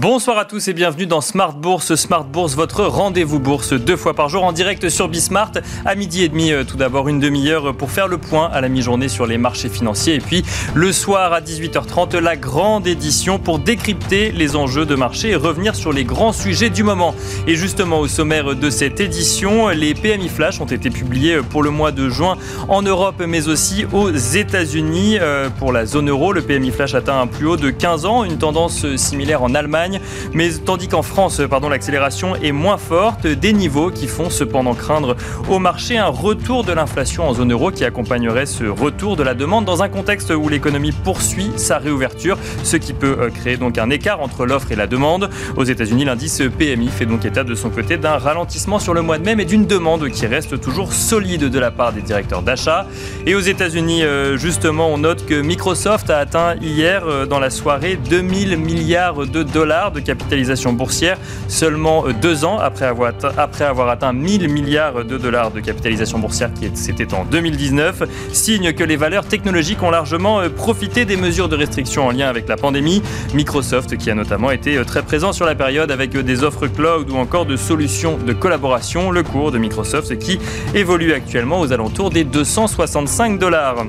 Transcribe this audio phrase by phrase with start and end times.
[0.00, 1.96] Bonsoir à tous et bienvenue dans Smart Bourse.
[1.96, 5.50] Smart Bourse, votre rendez-vous bourse deux fois par jour en direct sur Bismart
[5.84, 6.52] à midi et demi.
[6.52, 9.68] Euh, tout d'abord une demi-heure pour faire le point à la mi-journée sur les marchés
[9.68, 14.94] financiers et puis le soir à 18h30 la grande édition pour décrypter les enjeux de
[14.94, 17.12] marché et revenir sur les grands sujets du moment.
[17.48, 21.70] Et justement au sommaire de cette édition, les PMI flash ont été publiés pour le
[21.70, 25.18] mois de juin en Europe mais aussi aux États-Unis.
[25.20, 28.22] Euh, pour la zone euro, le PMI flash atteint un plus haut de 15 ans,
[28.22, 29.87] une tendance similaire en Allemagne
[30.32, 35.16] mais tandis qu'en France, pardon, l'accélération est moins forte, des niveaux qui font cependant craindre
[35.48, 39.34] au marché un retour de l'inflation en zone euro qui accompagnerait ce retour de la
[39.34, 43.78] demande dans un contexte où l'économie poursuit sa réouverture, ce qui peut euh, créer donc
[43.78, 45.30] un écart entre l'offre et la demande.
[45.56, 49.18] Aux États-Unis, l'indice PMI fait donc état de son côté d'un ralentissement sur le mois
[49.18, 52.86] de mai, mais d'une demande qui reste toujours solide de la part des directeurs d'achat.
[53.26, 57.50] Et aux États-Unis, euh, justement, on note que Microsoft a atteint hier euh, dans la
[57.50, 63.32] soirée 2000 milliards de dollars de capitalisation boursière seulement euh, deux ans après avoir, atteint,
[63.36, 68.72] après avoir atteint 1000 milliards de dollars de capitalisation boursière qui c'était en 2019, signe
[68.72, 72.48] que les valeurs technologiques ont largement euh, profité des mesures de restriction en lien avec
[72.48, 73.02] la pandémie.
[73.34, 77.08] Microsoft qui a notamment été euh, très présent sur la période avec des offres cloud
[77.10, 80.38] ou encore de solutions de collaboration, le cours de Microsoft qui
[80.74, 83.86] évolue actuellement aux alentours des 265 dollars.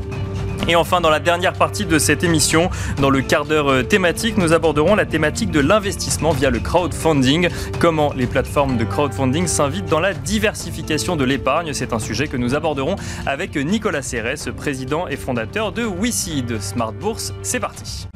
[0.68, 2.70] Et enfin, dans la dernière partie de cette émission,
[3.02, 7.50] dans le quart d'heure euh, thématique, nous aborderons la thématique de l'investissement via le crowdfunding.
[7.80, 11.74] Comment les plateformes de crowdfunding s'invitent dans la diversification de l'épargne?
[11.74, 16.62] C'est un sujet que nous aborderons avec Nicolas Serres, président et fondateur de WeSeed.
[16.62, 18.08] Smart Bourse, c'est parti.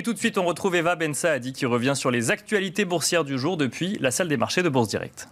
[0.00, 3.22] Et tout de suite, on retrouve Eva Ben Saadi qui revient sur les actualités boursières
[3.22, 5.28] du jour depuis la salle des marchés de Bourse Direct.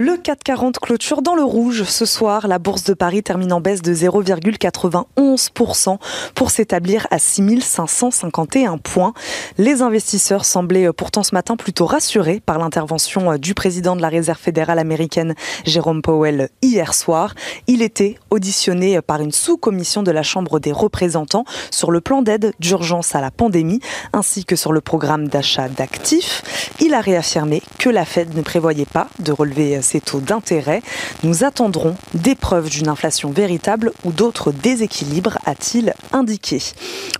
[0.00, 2.46] Le 440 clôture dans le rouge ce soir.
[2.46, 5.98] La bourse de Paris termine en baisse de 0,91%
[6.36, 9.12] pour s'établir à 6551 points.
[9.56, 14.38] Les investisseurs semblaient pourtant ce matin plutôt rassurés par l'intervention du président de la Réserve
[14.38, 17.34] fédérale américaine, Jérôme Powell, hier soir.
[17.66, 22.52] Il était auditionné par une sous-commission de la Chambre des représentants sur le plan d'aide
[22.60, 23.80] d'urgence à la pandémie
[24.12, 26.70] ainsi que sur le programme d'achat d'actifs.
[26.78, 30.82] Il a réaffirmé que la Fed ne prévoyait pas de relever ces taux d'intérêt.
[31.22, 36.58] Nous attendrons des preuves d'une inflation véritable ou d'autres déséquilibres, a-t-il indiqué.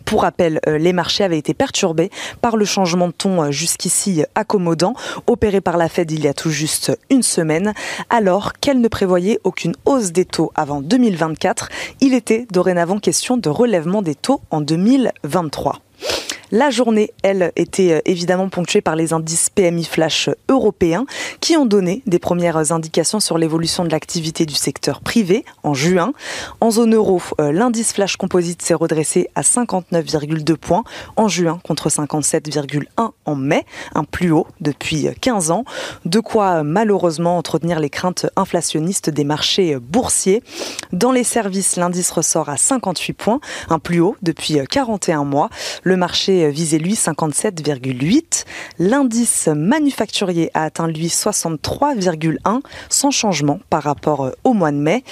[0.04, 4.22] Pour rappel, euh, les marchés avaient été perturbés par le changement de ton euh, jusqu'ici
[4.34, 4.94] accommodant
[5.26, 7.72] opéré par la Fed il y a tout juste une semaine,
[8.10, 11.68] alors qu'elle ne prévoyait aucune hausse des taux avant 2024.
[12.00, 15.80] Il était dorénavant question de relèvement des taux en 2023.
[16.50, 21.04] La journée, elle, était euh, évidemment ponctuée par les indices PMI flash européens
[21.40, 26.12] qui ont donné des premières indications sur l'évolution de l'activité du secteur privé en juin.
[26.62, 30.84] En zone euro, euh, l'indice flash composite s'est redressé à 59,2 points
[31.16, 35.64] en juin contre 57,1 en mai, un plus haut depuis 15 ans.
[36.06, 40.42] De quoi malheureusement entretenir les craintes inflationnistes des marchés boursiers.
[40.92, 45.50] Dans les services, l'indice ressort à 58 points, un plus haut depuis 41 mois.
[45.82, 48.44] Le marché visait lui 57,8.
[48.78, 55.04] L'indice manufacturier a atteint lui 63,1 sans changement par rapport euh, au mois de mai.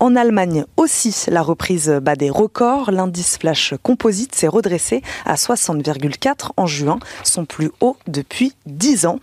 [0.00, 2.90] En Allemagne aussi, la reprise bat des records.
[2.90, 9.18] L'indice flash composite s'est redressé à 60,4 en juin, son plus haut depuis 10 ans.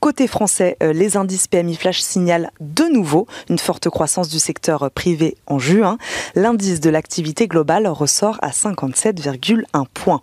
[0.00, 4.90] Côté français, euh, les indices PMI flash signalent de nouveau une forte croissance du secteur
[4.90, 5.98] privé en juin.
[6.34, 10.22] L'indice de l'activité globale ressort à 57,1 points.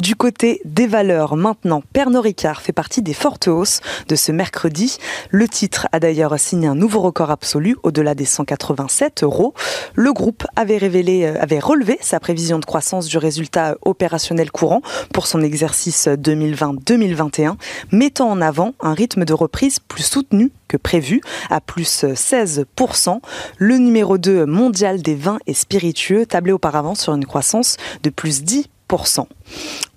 [0.00, 4.98] Du côté des valeurs, maintenant, Pernod Ricard fait partie des fortes hausses de ce mercredi.
[5.30, 9.52] Le titre a d'ailleurs signé un nouveau record absolu au-delà des 187 euros.
[9.96, 14.80] Le groupe euh, avait relevé sa prévision de croissance du résultat opérationnel courant
[15.12, 17.56] pour son exercice 2020-2021,
[17.90, 21.20] mettant en avant un rythme de reprise plus soutenu que prévu,
[21.50, 23.18] à plus 16%.
[23.58, 28.44] Le numéro 2 mondial des vins et spiritueux tablait auparavant sur une croissance de plus
[28.44, 29.26] 10%.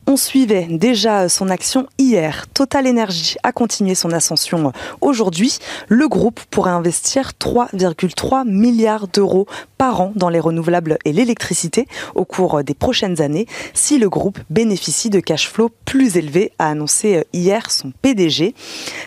[0.07, 2.45] On suivait déjà son action hier.
[2.53, 4.71] Total Energy a continué son ascension
[5.01, 5.57] aujourd'hui.
[5.87, 9.47] Le groupe pourrait investir 3,3 milliards d'euros
[9.79, 14.37] par an dans les renouvelables et l'électricité au cours des prochaines années si le groupe
[14.51, 18.53] bénéficie de cash flow plus élevés, a annoncé hier son PDG.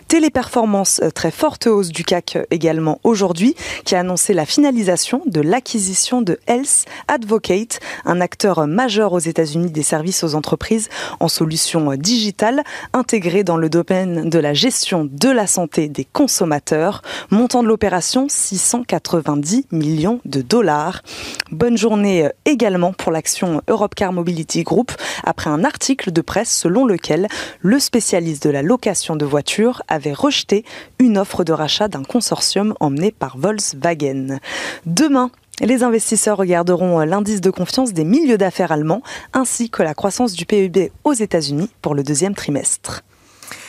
[0.08, 3.54] Téléperformance, très forte hausse du CAC également aujourd'hui,
[3.84, 9.70] qui a annoncé la finalisation de l'acquisition de Health Advocate, un acteur majeur aux États-Unis
[9.70, 10.88] des services aux entreprises
[11.20, 12.62] en solutions digitales
[12.94, 17.02] intégrées dans le domaine de la gestion de la santé des consommateurs.
[17.30, 21.02] Montant de l'opération 690 millions de dollars.
[21.50, 24.92] Bonne journée également pour l'action Europcar Mobility Group
[25.24, 27.28] après un article de presse selon lequel
[27.60, 30.64] le spécialiste de la location de voitures avait rejeté
[30.98, 34.38] une offre de rachat d'un consortium emmené par Volkswagen.
[34.86, 35.30] Demain,
[35.60, 39.02] les investisseurs regarderont l'indice de confiance des milieux d'affaires allemands
[39.32, 43.02] ainsi que la croissance du PIB aux États-Unis pour le deuxième trimestre.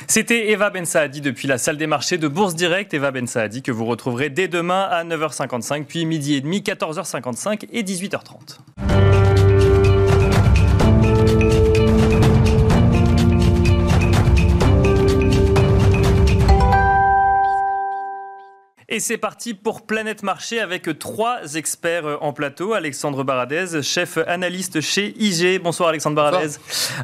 [0.07, 2.93] C'était Eva Ben Saadi depuis la salle des marchés de Bourse Direct.
[2.93, 7.67] Eva Ben Saadi que vous retrouverez dès demain à 9h55, puis midi et demi, 14h55
[7.71, 8.59] et 18h30.
[18.91, 22.73] Et c'est parti pour Planète Marché avec trois experts euh, en plateau.
[22.73, 25.61] Alexandre Baradez, chef analyste chez IG.
[25.61, 26.55] Bonsoir Alexandre Baradez.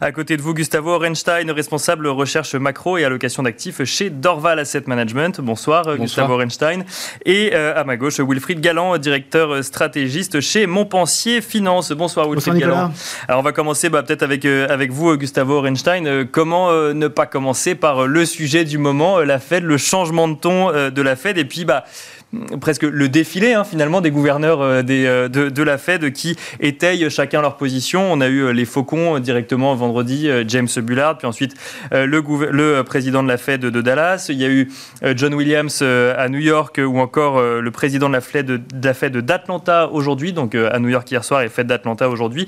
[0.01, 4.85] À côté de vous, Gustavo Orenstein, responsable recherche macro et allocation d'actifs chez Dorval Asset
[4.87, 5.39] Management.
[5.41, 6.85] Bonsoir, Gustavo Orenstein.
[7.23, 11.91] Et euh, à ma gauche, Wilfried Galland, directeur stratégiste chez Montpensier Finance.
[11.91, 12.93] Bonsoir Wilfried Galland.
[13.27, 16.25] Alors on va commencer bah, peut-être avec, euh, avec vous, Gustavo Orenstein.
[16.31, 20.71] comment ne pas commencer par le sujet du moment, la Fed, le changement de ton
[20.71, 21.37] de la Fed?
[21.37, 22.24] Et puis bah, Costa.
[22.59, 27.41] Presque le défilé hein, finalement des gouverneurs euh, euh, de, la Fed qui étayent chacun
[27.41, 28.11] leur position.
[28.11, 31.55] On a eu euh, les Faucons directement vendredi, James Bullard, puis ensuite
[31.91, 34.27] le, président de la Fed de Dallas.
[34.29, 34.71] Il y a eu
[35.15, 40.33] John Williams à New York ou encore le président de la Fed de, d'Atlanta aujourd'hui,
[40.33, 42.47] donc à New York hier soir et Fed d'Atlanta aujourd'hui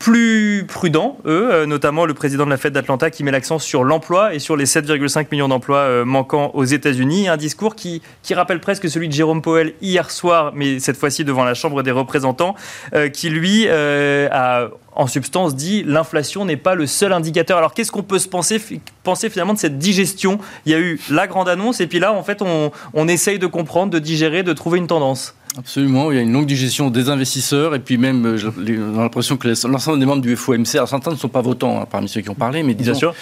[0.00, 4.34] plus prudents, eux, notamment le président de la Fed d'Atlanta qui met l'accent sur l'emploi
[4.34, 7.28] et sur les 7,5 millions d'emplois manquants aux États-Unis.
[7.28, 11.24] Un discours qui, qui rappelle presque celui de Jérôme Powell hier soir, mais cette fois-ci
[11.24, 12.54] devant la Chambre des représentants,
[12.94, 17.58] euh, qui lui a en substance dit l'inflation n'est pas le seul indicateur.
[17.58, 18.60] Alors qu'est-ce qu'on peut se penser,
[19.02, 20.38] penser finalement de cette digestion?
[20.66, 23.38] Il y a eu la grande annonce et puis là en fait on, on essaye
[23.38, 25.34] de comprendre, de digérer, de trouver une tendance.
[25.56, 29.02] Absolument, il y a une longue digestion des investisseurs et puis même, euh, on a
[29.02, 32.08] l'impression que l'ensemble des membres du FOMC, alors certains ne sont pas votants hein, parmi
[32.08, 33.14] ceux qui ont parlé, mais disons, sûr.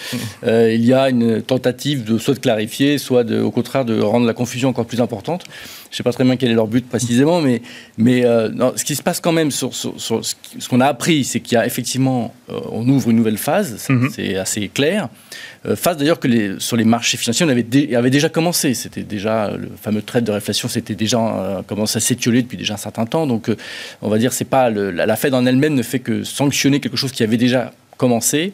[0.43, 4.01] Euh, il y a une tentative de soit de clarifier, soit de, au contraire de
[4.01, 5.43] rendre la confusion encore plus importante.
[5.91, 7.61] Je ne sais pas très bien quel est leur but précisément, mais,
[7.99, 11.55] mais euh, ce qui se passe quand même sur, ce qu'on a appris, c'est qu'il
[11.55, 12.33] y a effectivement,
[12.71, 14.09] on ouvre une nouvelle phase, mhm.
[14.11, 15.09] c'est assez clair.
[15.65, 18.73] Euh, phase d'ailleurs que sur les marchés financiers, on avait, déjà commencé.
[18.73, 22.73] C'était déjà le fameux trade de réflation, c'était déjà euh, commencé à s'étioler depuis déjà
[22.73, 23.27] un certain temps.
[23.27, 23.57] Donc, euh,
[24.01, 27.11] on va dire, c'est pas la, Fed en elle-même ne fait que sanctionner quelque chose
[27.11, 28.53] qui avait déjà commencé.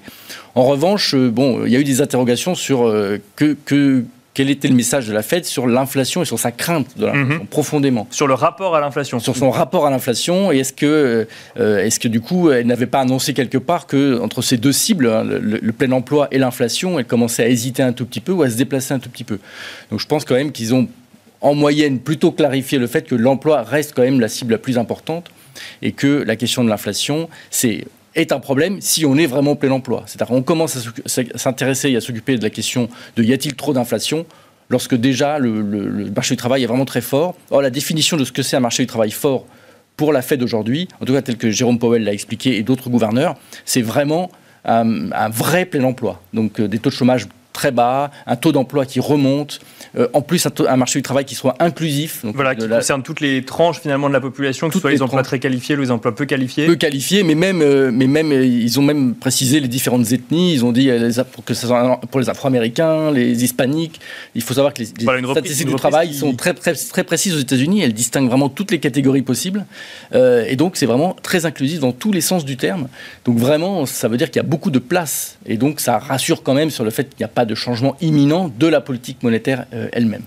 [0.55, 2.93] En revanche, bon, il y a eu des interrogations sur
[3.35, 4.03] que
[4.33, 7.39] quel était le message de la Fed sur l'inflation et sur sa crainte de l'inflation,
[7.39, 7.47] mhm.
[7.47, 8.07] profondément.
[8.11, 9.19] Sur le rapport à l'inflation.
[9.19, 11.27] Sur son rapport à l'inflation, et est-ce que,
[11.59, 14.71] euh, est-ce que du coup, elle n'avait pas annoncé quelque part que entre ces deux
[14.71, 18.31] cibles, hein, le, plein emploi et l'inflation, elle commençait à hésiter un tout petit peu
[18.31, 19.39] ou à se déplacer un tout petit peu.
[19.91, 20.87] Donc je pense quand même qu'ils ont
[21.41, 24.77] en moyenne plutôt clarifié le fait que l'emploi reste quand même la cible la plus
[24.77, 25.29] importante
[25.81, 27.85] et que la question de l'inflation, c'est
[28.15, 30.03] est un problème si on est vraiment plein emploi.
[30.05, 33.73] C'est-à-dire qu'on commence à s'intéresser et à s'occuper de la question de y a-t-il trop
[33.73, 34.25] d'inflation
[34.69, 37.35] lorsque déjà le, marché du travail est vraiment très fort.
[37.51, 39.45] Or, la définition de ce que c'est un marché du travail fort
[39.97, 42.89] pour la Fed aujourd'hui, en tout cas tel que Jérôme Powell l'a expliqué et d'autres
[42.89, 43.35] gouverneurs,
[43.65, 44.31] c'est vraiment
[44.63, 46.21] un, un, vrai plein emploi.
[46.33, 47.27] Donc euh, des taux de chômage
[47.59, 49.59] très bas, un taux d'emploi qui remonte,
[49.97, 52.23] euh, en plus un, marché du travail qui soit inclusif.
[52.23, 55.01] Donc voilà, qui concerne toutes les tranches finalement de la population, que ce soit les,
[55.01, 56.67] emplois très qualifiés ou les emplois peu qualifiés.
[56.67, 60.53] Peu qualifiés, mais même, euh, mais même euh, ils ont même précisé les différentes ethnies.
[60.53, 60.89] Ils ont dit
[61.45, 63.99] que ce soit pour les Afro-Américains, les Hispaniques.
[64.35, 67.81] Il faut savoir que les, statistiques du travail sont très, très, très précises aux États-Unis.
[67.81, 69.65] Elles distinguent vraiment toutes les catégories possibles.
[70.13, 72.87] et donc c'est vraiment très inclusif dans tous les sens du terme.
[73.25, 75.37] Donc vraiment, ça veut dire qu'il y a beaucoup de place.
[75.45, 77.97] Et donc ça rassure quand même sur le fait qu'il n'y a pas de changement
[78.01, 80.23] imminent de la politique monétaire elle-même.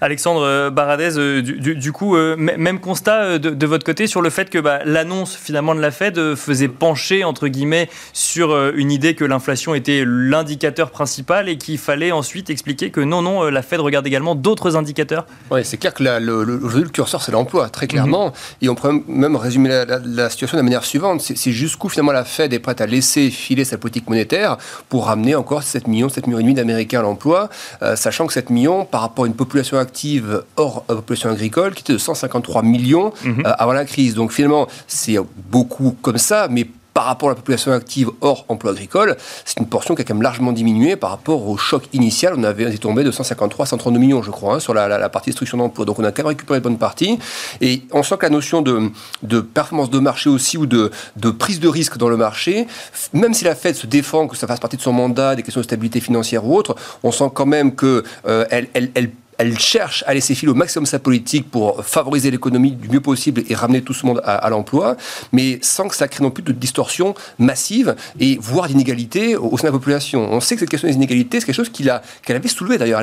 [0.00, 5.36] Alexandre Baradez, du, coup, même constat de, votre côté sur le fait que bah, l'annonce
[5.36, 10.90] finalement de la Fed faisait pencher entre guillemets sur une idée que l'inflation était l'indicateur
[10.90, 15.26] principal et qu'il fallait ensuite expliquer que non, non, la Fed regarde également d'autres indicateurs.
[15.50, 18.32] Oui, c'est clair que le, le, curseur c'est l'emploi très clairement, mhm.
[18.62, 22.24] et on pourrait même résumer la, situation de la manière suivante c'est jusqu'où finalement la
[22.24, 24.56] Fed est prête à laisser filer sa politique monétaire
[24.88, 27.48] pour ramener encore 7 millions, 7 millions et demi d'Américains à l'emploi,
[27.82, 31.74] euh, sachant que 7 millions par rapport à une population active hors euh, population agricole
[31.74, 33.42] qui était de 153 millions mhm.
[33.46, 34.14] euh, avant la crise.
[34.14, 35.16] Donc finalement, c'est
[35.50, 39.66] beaucoup comme ça, mais par rapport à la population active hors emploi agricole, c'est une
[39.66, 42.34] portion qui a quand même largement diminué par rapport au choc initial.
[42.36, 45.58] On avait été tombé de 153 132 millions, je crois, hein, sur la, partie destruction
[45.58, 45.84] d'emploi.
[45.84, 47.18] Donc on a quand même récupéré une bonne partie.
[47.60, 50.90] Et on sent que la notion de, performance de marché aussi ou de,
[51.38, 52.66] prise de risque dans le marché,
[53.12, 55.60] même si la Fed se défend que ça fasse partie de son mandat, des questions
[55.60, 59.06] de stabilité financière ou autre, on sent quand même qu'elle euh,
[59.38, 63.42] elle cherche à laisser filer au maximum sa politique pour favoriser l'économie du mieux possible
[63.48, 64.96] et ramener tout ce monde à, l'emploi,
[65.32, 69.64] mais sans que ça crée non plus de distorsion massive et voire d'inégalités au, sein
[69.64, 70.28] de la population.
[70.30, 73.02] On sait que cette question des inégalités, c'est quelque chose qu'elle avait soulevé d'ailleurs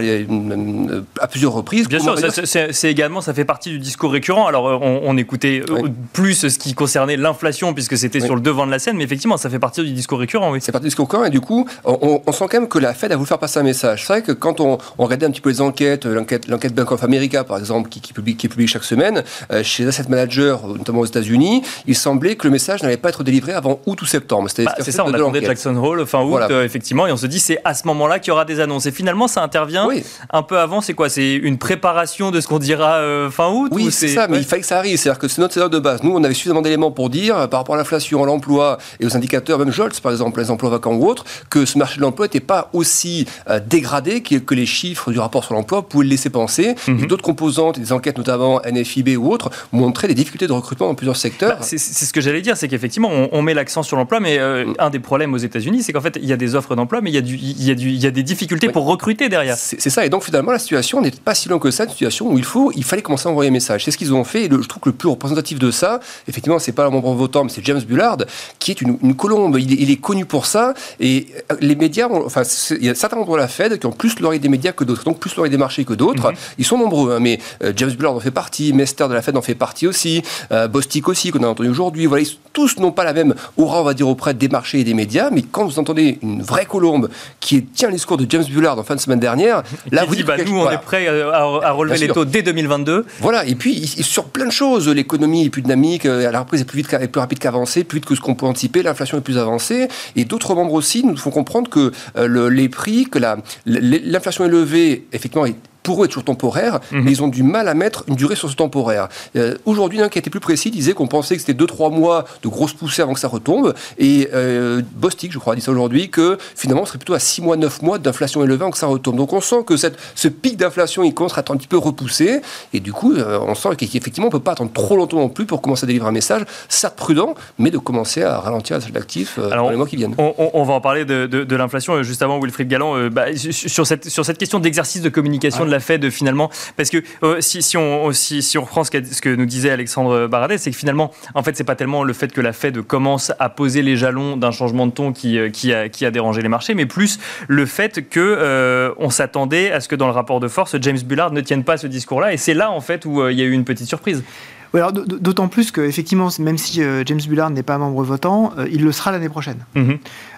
[1.19, 1.87] à plusieurs reprises.
[1.87, 4.47] Bien sûr, c'est également, ça fait partie du discours récurrent.
[4.47, 8.71] Alors on, écoutait euh, plus ce qui concernait l'inflation puisque c'était sur le devant de
[8.71, 10.51] la scène, mais effectivement, ça fait partie du discours récurrent.
[10.51, 10.59] Oui.
[10.61, 13.11] C'est partie du discours récurrent et du coup, on, sent quand même que la Fed
[13.11, 14.05] a voulu faire passer un message.
[14.05, 16.05] C'est vrai que quand on, on regardait un petit peu les enquêtes,
[16.47, 19.89] l'enquête Bank of America, par exemple, qui, publie, qui publie chaque semaine, euh, chez les
[19.89, 23.79] asset managers, notamment aux États-Unis, il semblait que le message n'allait pas être délivré avant
[23.85, 24.49] août ou septembre.
[24.57, 27.39] Bah, c'est ça, on attendait Jackson Hole fin août, euh, effectivement, et on se dit
[27.39, 28.85] c'est à ce moment-là qu'il y aura des annonces.
[28.85, 29.87] Et finalement, ça intervient
[30.31, 30.81] un peu avant.
[30.81, 31.09] C'est quoi?
[31.09, 34.43] C'est une préparation de ce qu'on dira euh, fin août Oui, c'est ça, mais il
[34.43, 34.97] fallait que ça arrive.
[34.97, 36.03] C'est-à-dire que c'est notre scénario de base.
[36.03, 39.15] Nous, on avait suffisamment d'éléments pour dire, par rapport à l'inflation, à l'emploi et aux
[39.15, 42.25] indicateurs, même Jolts, par exemple, les emplois vacants ou autres, que ce marché de l'emploi
[42.25, 43.25] n'était pas aussi
[43.67, 46.75] dégradé que, les chiffres du rapport sur l'emploi pouvaient le laisser penser.
[46.87, 47.07] Mhm.
[47.07, 51.15] D'autres composantes, des enquêtes notamment NFIB ou autres, montraient des difficultés de recrutement dans plusieurs
[51.15, 51.59] secteurs.
[51.59, 54.65] Bah, c'est ce que j'allais dire, c'est qu'effectivement, on, met l'accent sur l'emploi, mais euh,
[54.65, 54.73] mm.
[54.79, 57.09] un des problèmes aux États-Unis, c'est qu'en fait, il y a des offres d'emploi, mais
[57.09, 59.29] il y, a du, il, y a du, il y a des difficultés pour recruter
[59.29, 59.57] derrière.
[59.57, 62.31] C'est ça, et donc finalement, la situation n'est pas si longue que ça, une situation
[62.31, 63.85] où il, faut, il fallait commencer à envoyer un message.
[63.85, 66.59] C'est ce qu'ils ont fait, et je trouve que le plus représentatif de ça, effectivement,
[66.59, 68.17] c'est pas un membre votant, mais c'est James Bullard,
[68.59, 69.57] qui est une, colombe.
[69.59, 73.33] Il est, connu pour ça, et euh, les médias, enfin, il y a certains membres
[73.33, 75.57] de la Fed qui ont plus l'oreille des médias que d'autres, donc plus l'oreille des
[75.57, 76.31] marchés que d'autres.
[76.31, 76.55] Mm-hmm.
[76.57, 79.37] Ils sont nombreux, hein, mais euh, James Bullard en fait partie, Mester de la Fed
[79.37, 82.07] en fait partie aussi, euh, Bostic aussi, qu'on a entendu aujourd'hui.
[82.07, 84.95] Voilà, tous n'ont pas la même aura, on va dire, auprès des marchés et des
[84.95, 88.79] médias, mais quand vous entendez une vraie colombe qui tient le discours de James Bullard
[88.79, 91.99] en fin de semaine dernière, là, vous dites, bah, nous, on est prêt à, relever
[91.99, 93.05] les taux dès 2022.
[93.19, 96.65] Voilà, et puis sur plein de choses, l'économie est plus dynamique, euh, la reprise est
[96.65, 99.21] plus, vite, est plus rapide qu'avancée, plus vite que ce qu'on peut anticiper, l'inflation est
[99.21, 103.19] plus avancée, et d'autres membres aussi nous font comprendre que euh, les prix, que
[103.65, 105.55] l'inflation élevée, effectivement, est
[105.89, 107.01] pour eux est toujours temporaire, mhm.
[107.01, 109.09] mais ils ont du mal à mettre une durée sur ce temporaire.
[109.35, 112.47] Euh, aujourd'hui, un qui était plus précis disait qu'on pensait que c'était 2-3 mois de
[112.47, 116.37] grosses poussées avant que ça retombe, et euh, Bostic, je crois, dit ça aujourd'hui, que
[116.55, 119.15] finalement, ce serait plutôt à 6 mois, 9 mois d'inflation élevée avant que ça retombe.
[119.15, 121.79] Donc on sent que cette, ce pic d'inflation, il commence à être un petit peu
[121.79, 122.41] repoussé,
[122.71, 125.29] et du coup, euh, on sent qu'effectivement, on ne peut pas attendre trop longtemps non
[125.29, 128.91] plus pour commencer à délivrer un message, certes prudent, mais de commencer à ralentir la
[128.91, 130.13] d'actifs dans les mois qui viennent.
[130.19, 134.23] On, va en parler de, de, l'inflation juste avant, Wilfried Galland, bah, sur, cette, sur
[134.23, 138.11] cette question d'exercice de communication de la Fed finalement Parce que euh, si, si, on,
[138.11, 141.55] si, si, on reprend ce, que nous disait Alexandre Baradet, c'est que finalement, en fait,
[141.55, 144.87] c'est pas tellement le fait que la Fed commence à poser les jalons d'un changement
[144.87, 148.09] de ton qui, euh, qui, a, qui a dérangé les marchés, mais plus le fait
[148.09, 151.41] que euh, on s'attendait à ce que dans le rapport de force, James Bullard ne
[151.41, 152.33] tienne pas ce discours-là.
[152.33, 154.23] Et c'est là, en fait, où il y a eu une petite surprise.
[154.73, 159.29] D'autant plus qu'effectivement, même si James Bullard n'est pas membre votant, il le sera l'année
[159.29, 159.57] prochaine.
[159.75, 159.97] Mm-hmm.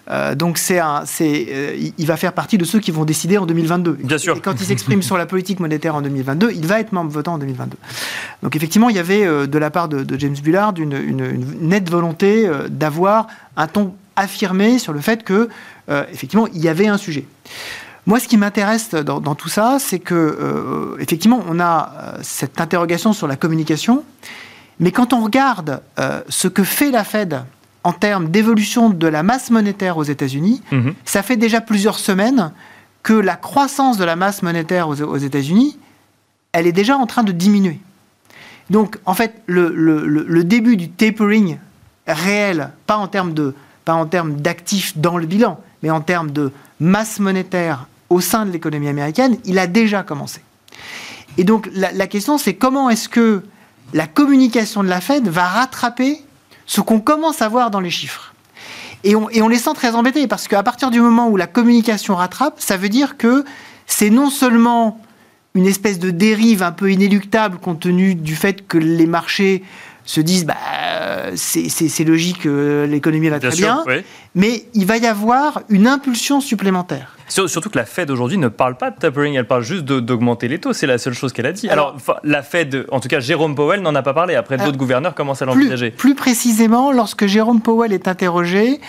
[0.10, 3.38] Euh, donc c'est un, c'est, euh, il va faire partie de ceux qui vont décider
[3.38, 4.00] en 2022.
[4.04, 4.36] Bien sûr.
[4.36, 7.34] Et quand il s'exprime sur la politique monétaire en 2022, il va être membre votant
[7.34, 7.78] en 2022.
[8.44, 11.90] Donc effectivement, il y avait euh, de la part de, James Bullard une, une, nette
[11.90, 15.50] volonté d'avoir un ton affirmé sur le fait que
[16.12, 17.26] effectivement il y avait un sujet.
[18.08, 23.14] Moi, ce qui m'intéresse dans, dans, tout ça, c'est que effectivement, on a cette interrogation
[23.14, 24.04] sur la communication,
[24.80, 25.82] mais quand on regarde
[26.28, 27.44] ce que fait la Fed
[27.84, 30.94] en termes d'évolution de la masse monétaire aux États-Unis, mhm.
[31.06, 32.52] ça fait déjà plusieurs semaines
[33.04, 35.78] que la croissance de la masse monétaire aux, États-Unis,
[36.52, 37.80] elle est déjà en train de diminuer.
[38.70, 41.58] Donc, en fait, le, début du tapering
[42.08, 46.30] réel, pas en termes de pas en termes d'actifs dans le bilan, mais en termes
[46.30, 50.42] de masse monétaire au sein de l'économie américaine, il a déjà commencé.
[51.38, 53.44] Et donc, la, la question, c'est comment est-ce que
[53.94, 56.20] la communication de la Fed va rattraper
[56.66, 58.34] ce qu'on commence à voir dans les chiffres.
[59.04, 61.48] Et on, et on les sent très embêtés parce qu'à partir du moment où la
[61.48, 63.44] communication rattrape, ça veut dire que
[63.88, 65.02] c'est non seulement
[65.56, 69.64] une espèce de dérive un peu inéluctable compte tenu du fait que les marchés
[70.06, 70.56] se disent bah,
[71.36, 73.84] c'est logique, euh, l'économie va très bien,
[74.36, 77.18] mais il va y avoir une impulsion supplémentaire.
[77.32, 80.60] Surtout que la Fed aujourd'hui ne parle pas de tapering, elle parle juste d'augmenter les
[80.60, 80.74] taux.
[80.74, 81.70] C'est la seule chose qu'elle a dit.
[81.70, 84.36] Alors, la Fed, en tout cas Jérôme Powell n'en a pas parlé.
[84.36, 85.92] Après, d'autres gouverneurs commencent à l'envisager.
[85.92, 88.82] Plus, précisément, lorsque Jérôme Powell est interrogé,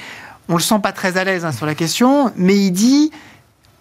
[0.48, 3.12] on le sent pas très à l'aise hein, sur la question, mais il dit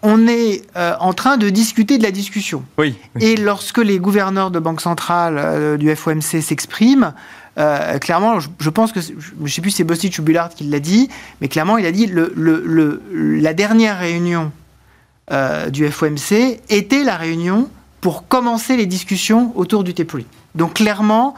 [0.02, 2.64] on est euh, en train de discuter de la discussion.
[2.76, 7.14] Oui, Et lorsque les gouverneurs de banque centrale euh, du FOMC s'expriment,
[7.58, 10.64] euh, clairement, je, pense que, je ne sais plus si c'est Bostich ou Bullard qui
[10.64, 11.08] l'a dit,
[11.40, 13.02] mais clairement, il a dit le, le,
[13.40, 14.52] la dernière réunion
[15.70, 17.70] du FOMC était la réunion
[18.02, 20.26] pour commencer les discussions autour du tapering.
[20.54, 21.34] Donc clairement,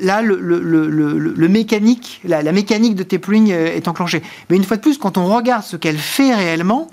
[0.00, 4.22] là, le, le, mécanique, la, mécanique de tapering euh, est enclenchée.
[4.48, 6.88] Mais une fois de plus, quand on regarde ce qu'elle fait réellement,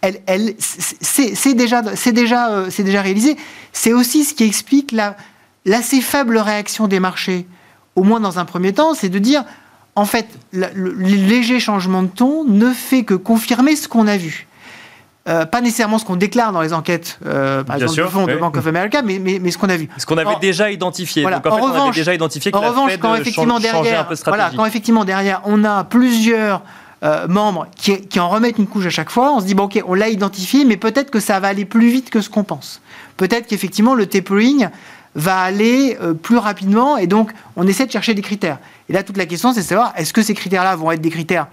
[0.00, 3.36] elle, elle, c'est déjà, déjà, euh, déjà réalisé.
[3.72, 4.94] C'est aussi ce qui explique
[5.64, 7.46] l'assez faible réaction des marchés,
[7.96, 9.44] au moins dans un premier temps, c'est de dire,
[9.94, 14.46] en fait, le léger changement de ton ne fait que confirmer ce qu'on a vu.
[15.26, 18.58] Euh, pas nécessairement ce qu'on déclare dans les enquêtes, euh, par exemple, fonds de Bank
[18.58, 19.88] of America, mais, mais, ce qu'on a vu.
[19.96, 21.24] Ce qu'on avait déjà identifié.
[21.24, 25.64] en, revanche, déjà identifié que en revanche, quand effectivement derrière, voilà, quand effectivement derrière, on
[25.64, 26.60] a plusieurs
[27.02, 29.64] euh, membres qui, qui, en remettent une couche à chaque fois, on se dit bon
[29.64, 32.44] ok, on l'a identifié, mais peut-être que ça va aller plus vite que ce qu'on
[32.44, 32.82] pense.
[33.16, 34.68] Peut-être qu'effectivement le tapering
[35.14, 38.58] va aller plus rapidement, et donc on essaie de chercher des critères.
[38.88, 41.10] Et là, toute la question, c'est de savoir est-ce que ces critères-là vont être des
[41.10, 41.46] critères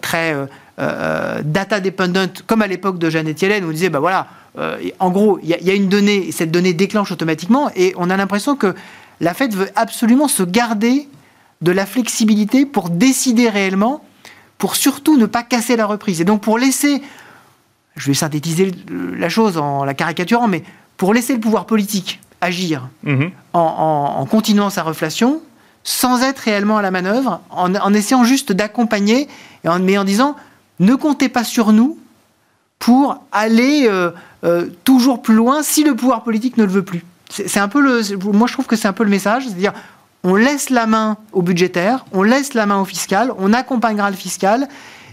[0.00, 0.34] très
[0.78, 4.26] euh, data dependent, comme à l'époque de Janet Yellen, où on disait, bah voilà,
[4.58, 8.10] euh, en gros, il y, a une donnée, et cette donnée déclenche automatiquement, et on
[8.10, 8.74] a l'impression que
[9.20, 11.08] la Fed veut absolument se garder
[11.62, 14.04] de la flexibilité pour décider réellement,
[14.58, 16.20] pour surtout ne pas casser la reprise.
[16.20, 17.02] Et donc pour laisser,
[17.96, 20.62] je vais synthétiser la chose en la caricaturant, mais
[20.98, 23.30] pour laisser le pouvoir politique agir mhm.
[23.52, 25.40] en, continuant sa reflation,
[25.84, 29.28] sans être réellement à la manœuvre, en, essayant juste d'accompagner,
[29.64, 30.36] mais en disant
[30.78, 31.98] ne comptez pas sur nous
[32.78, 34.10] pour aller euh,
[34.44, 37.04] euh, toujours plus loin si le pouvoir politique ne le veut plus.
[37.30, 39.72] C'est un peu le, moi je trouve que c'est un peu le message, c'est-à-dire
[40.22, 44.16] on laisse la main au budgétaire, on laisse la main au fiscal, on accompagnera le
[44.16, 44.68] fiscal,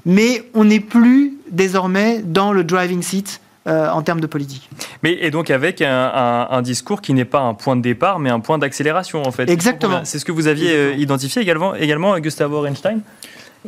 [0.05, 4.70] mais on n'est plus désormais dans le driving seat euh, en termes de politique.
[5.03, 8.39] Mais et donc avec un, discours qui n'est pas un point de départ, mais un
[8.39, 9.50] point d'accélération en fait.
[9.50, 10.01] Exactement.
[10.03, 13.01] C'est ce que vous aviez identifié également, également Gustavo Renstein.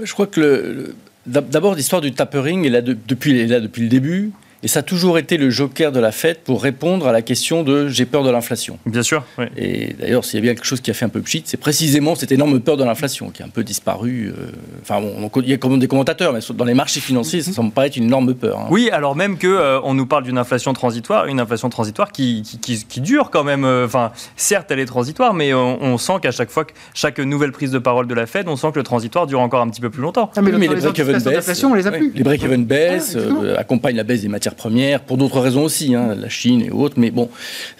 [0.01, 3.87] Je crois que le D'abord, l'histoire du tapering est là, depuis, est là depuis le
[3.87, 4.31] début.
[4.63, 7.63] Et ça a toujours été le joker de la fête pour répondre à la question
[7.63, 8.79] de j'ai peur de l'inflation.
[8.85, 9.23] Bien sûr.
[9.57, 11.57] Et d'ailleurs, s'il y a bien quelque chose qui a fait un peu pchit, c'est
[11.57, 14.33] précisément cette énorme peur de l'inflation qui a un peu disparu.
[14.35, 17.51] Euh, enfin, bon, il y a comme des commentateurs, mais dans les marchés financiers, ça
[17.51, 18.59] semble pas être une énorme peur.
[18.59, 18.67] Hein.
[18.71, 22.41] Oui, alors même que euh, on nous parle d'une inflation transitoire, une inflation transitoire qui,
[22.61, 23.65] qui, dure quand même.
[23.65, 27.51] Euh, enfin, certes, elle est transitoire, mais on, sent qu'à chaque fois que chaque nouvelle
[27.51, 29.81] prise de parole de la Fed, on sent que le transitoire dure encore un petit
[29.81, 30.31] peu plus longtemps.
[30.35, 31.63] Ah, mais, les break-even baissent.
[31.63, 32.11] On les a plus.
[32.13, 33.17] Les break-even baissent,
[33.57, 36.95] accompagnent la baisse des matières premières, pour d'autres raisons aussi, hein, la Chine et autres.
[36.97, 37.29] Mais bon,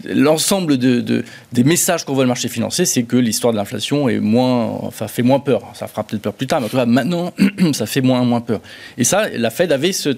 [0.04, 4.20] l'ensemble de, des messages qu'on voit le marché financier, c'est que l'histoire de l'inflation est
[4.20, 5.62] moins, enfin, fait moins peur.
[5.74, 7.34] Ça fera peut-être peur plus tard, mais en tout cas, maintenant,
[7.74, 8.60] ça fait moins, moins peur.
[8.98, 10.10] Et ça, la Fed avait ce,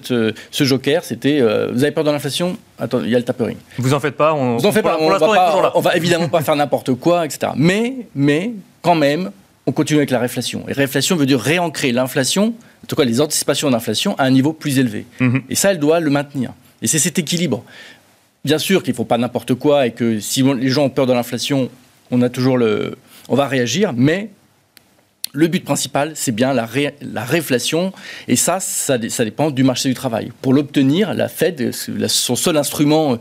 [0.50, 2.56] ce joker, c'était euh, vous avez peur de l'inflation?
[2.78, 3.56] Attends, il y a le tapering.
[3.78, 4.98] Vous en faites pas On, vous en fait pas.
[5.00, 7.52] On, va pas, on va évidemment pas faire n'importe quoi, etc.
[7.56, 9.30] Mais, mais quand même,
[9.66, 10.64] on continue avec la réflation.
[10.68, 12.54] Et réflation veut dire réancrer l'inflation
[12.88, 15.04] tout cas les anticipations d'inflation, à un niveau plus élevé.
[15.20, 15.42] Mhm.
[15.48, 16.52] Et ça, elle doit le maintenir.
[16.82, 17.62] Et c'est cet équilibre.
[18.44, 21.06] Bien sûr qu'il ne faut pas n'importe quoi et que si les gens ont peur
[21.06, 21.70] de l'inflation,
[22.10, 22.96] on a toujours le,
[23.28, 24.30] on va réagir, mais
[25.32, 26.66] le but principal, c'est bien la,
[27.02, 27.92] la, réflation,
[28.28, 30.32] et ça, ça, dépend du marché du travail.
[30.40, 31.72] Pour l'obtenir, la Fed,
[32.06, 33.18] son seul instrument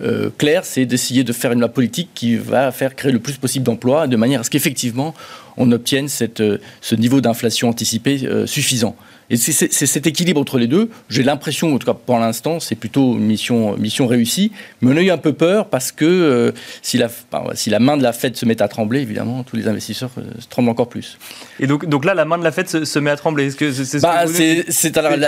[0.00, 3.64] euh, clair, c'est d'essayer de faire une politique qui va faire créer le plus possible
[3.64, 5.14] d'emplois, de manière à ce qu'effectivement,
[5.58, 8.96] on obtienne cette, euh, ce niveau d'inflation anticipé euh, suffisant.
[9.30, 10.90] Et c'est cet équilibre entre les deux.
[11.08, 14.50] J'ai l'impression, en tout cas pour l'instant, c'est plutôt une mission, mission réussie.
[14.80, 17.08] Mais on a eu un peu peur parce que euh, si, la,
[17.54, 20.22] si la main de la Fed se met à trembler, évidemment, tous les investisseurs euh,
[20.48, 21.16] tremblent encore plus.
[21.60, 23.46] Et donc, donc là, la main de la Fed se, met à trembler.
[23.46, 24.24] Est-ce que c'est bah,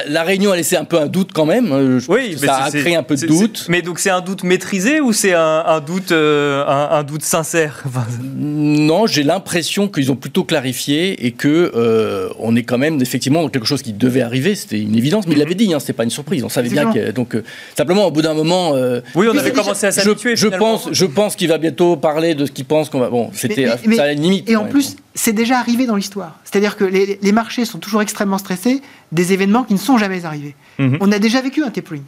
[0.08, 1.70] la, réunion a laissé un peu un doute quand même.
[1.70, 3.66] Euh, oui, ça a créé un peu de doute.
[3.68, 7.84] Mais donc c'est un doute maîtrisé ou c'est un, doute, un, doute sincère
[8.34, 13.48] Non, j'ai l'impression qu'ils ont plutôt clarifié et que on est quand même effectivement dans
[13.48, 15.92] quelque chose qui qui devait arriver, c'était une évidence, mais il l'avait dit, hein, c'était
[15.92, 16.44] pas une surprise.
[16.44, 17.10] On savait bien que.
[17.10, 17.44] Donc, euh,
[17.76, 18.74] simplement, au bout d'un moment.
[18.74, 20.36] Euh, oui, on avait commencé à s'habituer.
[20.36, 23.10] Je, pense, je pense qu'il va bientôt parler de ce qu'il pense qu'on va.
[23.10, 23.76] Bon, c'était à
[24.06, 24.48] la limite.
[24.48, 26.38] Et en plus, c'est déjà arrivé dans l'histoire.
[26.44, 30.54] C'est-à-dire que les, marchés sont toujours extrêmement stressés des événements qui ne sont jamais arrivés.
[30.78, 30.98] Mhm.
[31.00, 32.02] On a déjà vécu un tapering.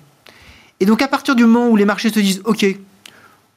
[0.81, 2.67] Et donc, à partir du moment où les marchés se disent, OK,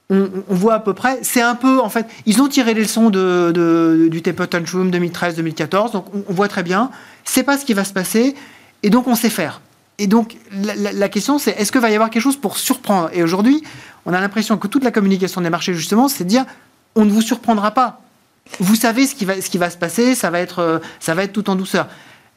[0.10, 3.10] on, voit à peu près, c'est un peu, en fait, ils ont tiré les leçons
[3.10, 6.91] de, du taper tantrum 2013-2014, donc on, voit très bien,
[7.26, 8.36] c'est pas ce qui va se passer,
[8.84, 9.62] et donc on sait faire.
[10.00, 13.10] Et donc la, question c'est, est-ce qu'il va y avoir quelque chose pour surprendre?
[13.13, 13.63] Et aujourd'hui,
[14.06, 16.46] on a l'impression que toute la communication des marchés, justement, c'est de dire,
[16.96, 18.00] on ne vous surprendra pas.
[18.60, 21.24] Vous savez ce qui va, ce qui va se passer, ça va être, ça va
[21.24, 21.88] être tout en douceur.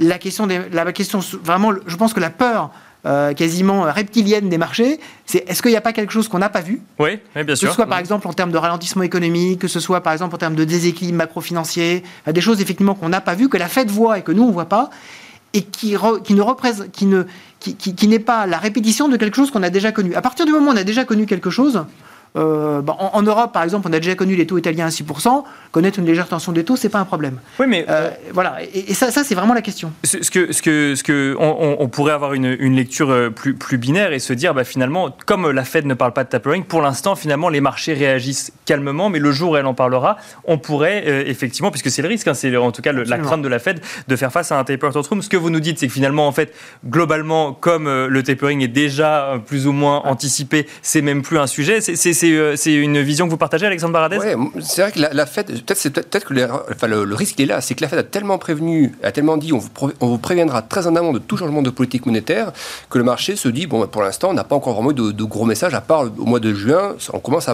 [0.00, 2.70] La question, la question, vraiment, je pense que la peur
[3.06, 6.48] euh, quasiment reptilienne des marchés, c'est est-ce qu'il n'y a pas quelque chose qu'on n'a
[6.48, 6.82] pas vu?
[6.98, 7.68] Oui, bien sûr.
[7.68, 10.34] Que ce soit par exemple en termes de ralentissement économique, que ce soit par exemple
[10.34, 13.90] en termes de déséquilibre macro-financier, des choses effectivement qu'on n'a pas vu, que la Fed
[13.90, 14.90] voit et que nous on ne voit pas,
[15.52, 17.24] et qui, qui ne représente, qui ne,
[17.58, 20.14] qui, qui n'est pas la répétition de quelque chose qu'on a déjà connu.
[20.14, 21.84] À partir du moment où on a déjà connu quelque chose,
[22.36, 25.44] euh, bah, en, Europe, par exemple, on a déjà connu les taux italiens à 6%.
[25.72, 27.38] Connaître une légère tension des taux, c'est pas un problème.
[27.58, 28.58] Oui, mais euh, voilà.
[28.74, 29.92] Et, ça, ça c'est vraiment la question.
[30.04, 33.78] Ce, que, ce que, ce que, on, pourrait avoir une, une, lecture euh, plus, plus
[33.78, 36.82] binaire et se dire, bah, finalement, comme la Fed ne parle pas de tapering, pour
[36.82, 41.28] l'instant, finalement, les marchés réagissent calmement, mais le jour où elle en parlera, on pourrait
[41.28, 43.80] effectivement, puisque c'est le risque, hein, c'est en tout cas la crainte de la Fed
[44.06, 45.22] de faire face à un taper tantrum.
[45.22, 46.54] Ce que vous nous dites, c'est que finalement, en fait,
[46.86, 51.80] globalement, comme le tapering est déjà plus ou moins anticipé, c'est même plus un sujet.
[51.80, 52.12] C'est
[52.56, 54.18] c'est une vision que vous partagez, Alexandre Baradez?
[54.18, 57.74] Oui, c'est vrai que la, Fed, peut-être peut, que enfin, le, risque est là, c'est
[57.74, 59.68] que la Fed a tellement prévenu, a tellement dit, on vous,
[60.00, 62.52] on vous, préviendra très en amont de tout changement de politique monétaire,
[62.88, 65.24] que le marché se dit, bon, pour l'instant, on n'a pas encore vraiment de, de,
[65.24, 67.52] gros messages, à part au mois de juin, on commence à,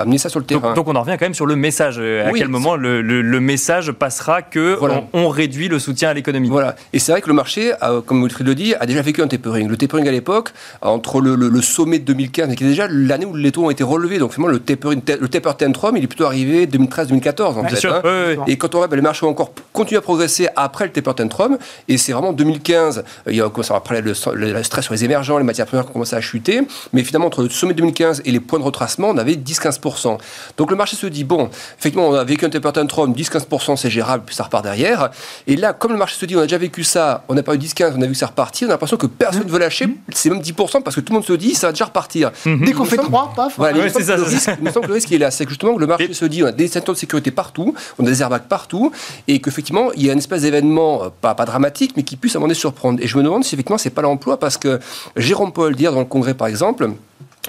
[0.00, 0.74] amener ça sur le terrain.
[0.74, 1.98] Donc, on en revient quand même sur le message.
[1.98, 4.78] À quel moment le, le, message passera que
[5.12, 6.48] on, réduit le soutien à l'économie?
[6.48, 6.76] Voilà.
[6.92, 7.72] Et c'est vrai que le marché,
[8.06, 9.68] comme Wilfried le dit, a déjà vécu un tapering.
[9.68, 10.50] Le tapering à l'époque,
[10.80, 14.05] entre le, sommet de 2015, qui est déjà l'année où les taux ont été relevés,
[14.18, 14.90] donc le taper,
[15.20, 17.86] le taper tantrum, il est plutôt arrivé 2013-2014 en fait.
[17.86, 18.44] Hein.
[18.46, 21.58] Et quand on regarde, les marchés ont encore continué à progresser après le taper tantrum.
[21.88, 25.04] Et c'est vraiment 2015, il y a commencé à parler le, le, stress sur les
[25.04, 26.62] émergents, les matières premières qui ont commencé à chuter.
[26.92, 30.18] Mais finalement, entre le sommet 2015 et les points de retracement, on avait 10-15%.
[30.56, 33.90] Donc le marché se dit, bon, effectivement, on a vécu un taper tantrum, 10-15%, c'est
[33.90, 35.10] gérable, puis ça repart derrière.
[35.46, 37.54] Et là, comme le marché se dit, on a déjà vécu ça, on n'a pas
[37.54, 39.58] eu 10-15, on a vu que ça repartir, on a l'impression que personne ne veut
[39.58, 42.30] lâcher, c'est même 10% parce que tout le monde se dit, ça va déjà repartir.
[42.44, 43.54] Dès qu'on fait 3, paf.
[43.56, 45.30] Voilà, c'est ça, il me semble que le risque est là.
[45.30, 47.74] C'est que justement que le marché se dit on a des ceintures de sécurité partout,
[47.98, 48.92] on a des airbags partout,
[49.28, 52.34] et qu'effectivement, il y a une espèce d'événement, euh, pas, pas dramatique, mais qui puisse
[52.34, 52.98] à un moment donné surprendre.
[53.02, 54.80] Et je me demande si effectivement, c'est pas l'emploi, parce que
[55.16, 56.90] Jérôme Paul, dire dans le Congrès par exemple,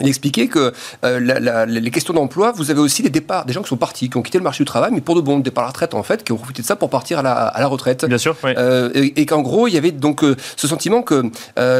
[0.01, 3.69] il expliquait que euh, les questions d'emploi, vous avez aussi des départs, des gens qui
[3.69, 5.67] sont partis, qui ont quitté le marché du travail, mais pour de bon, départ à
[5.67, 8.05] la retraite en fait, qui ont profité de ça pour partir à la, retraite.
[8.05, 8.35] Bien sûr.
[8.45, 11.23] Euh, et, qu'en gros, il y avait donc euh, ce sentiment que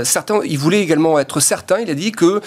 [0.03, 1.79] certains, ils voulaient également être certains.
[1.79, 2.41] Il a dit que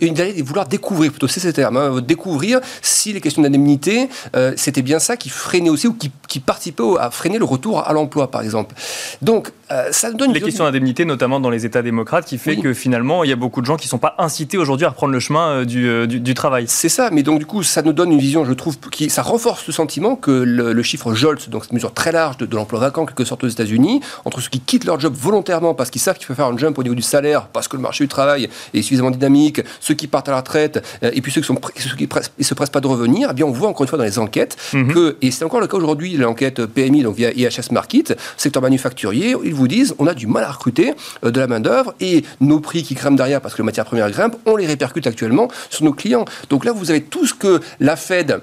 [0.00, 4.08] il allait vouloir découvrir, plutôt c'est ce terme, hein, découvrir si les questions d'indemnité,
[4.56, 7.92] c'était bien ça qui freinait aussi ou qui, qui participait à freiner le retour à
[7.92, 8.74] l'emploi, par exemple.
[9.20, 9.50] Donc,
[9.90, 13.30] ça donne les questions d'indemnité, notamment dans les États démocrates, qui fait que finalement, il
[13.30, 15.50] y a beaucoup de gens qui ne sont pas incités aujourd'hui à prendre le chemin
[15.50, 16.64] euh, euh, du, du, travail.
[16.68, 19.22] C'est ça, mais donc du coup, ça nous donne une vision, je trouve, qui ça
[19.22, 23.06] renforce le sentiment que le, chiffre JOLTS, donc cette mesure très large de, l'emploi vacant,
[23.06, 26.26] quelque sorte aux États-Unis, entre ceux qui quittent leur job volontairement parce qu'ils savent qu'il
[26.26, 28.82] faut faire un jump au niveau du salaire, parce que le marché du travail est
[28.82, 31.96] suffisamment dynamique, ceux qui partent à la retraite, euh, et puis ceux qui, sont, ceux
[31.96, 34.04] qui ne se pressent pas de revenir, eh bien on voit encore une fois dans
[34.04, 34.92] les enquêtes mhm.
[34.92, 39.36] que, et c'est encore le cas aujourd'hui, l'enquête PMI, donc via IHS Market, secteur manufacturier,
[39.44, 42.82] ils vous disent on a du mal à recruter de la main-d'œuvre et nos prix
[42.82, 45.92] qui grimpent derrière parce que les matières premières grimpent, on les répercute actuellement sur nos
[45.92, 46.24] clients.
[46.50, 48.40] Donc là, vous avez tout ce que la Fed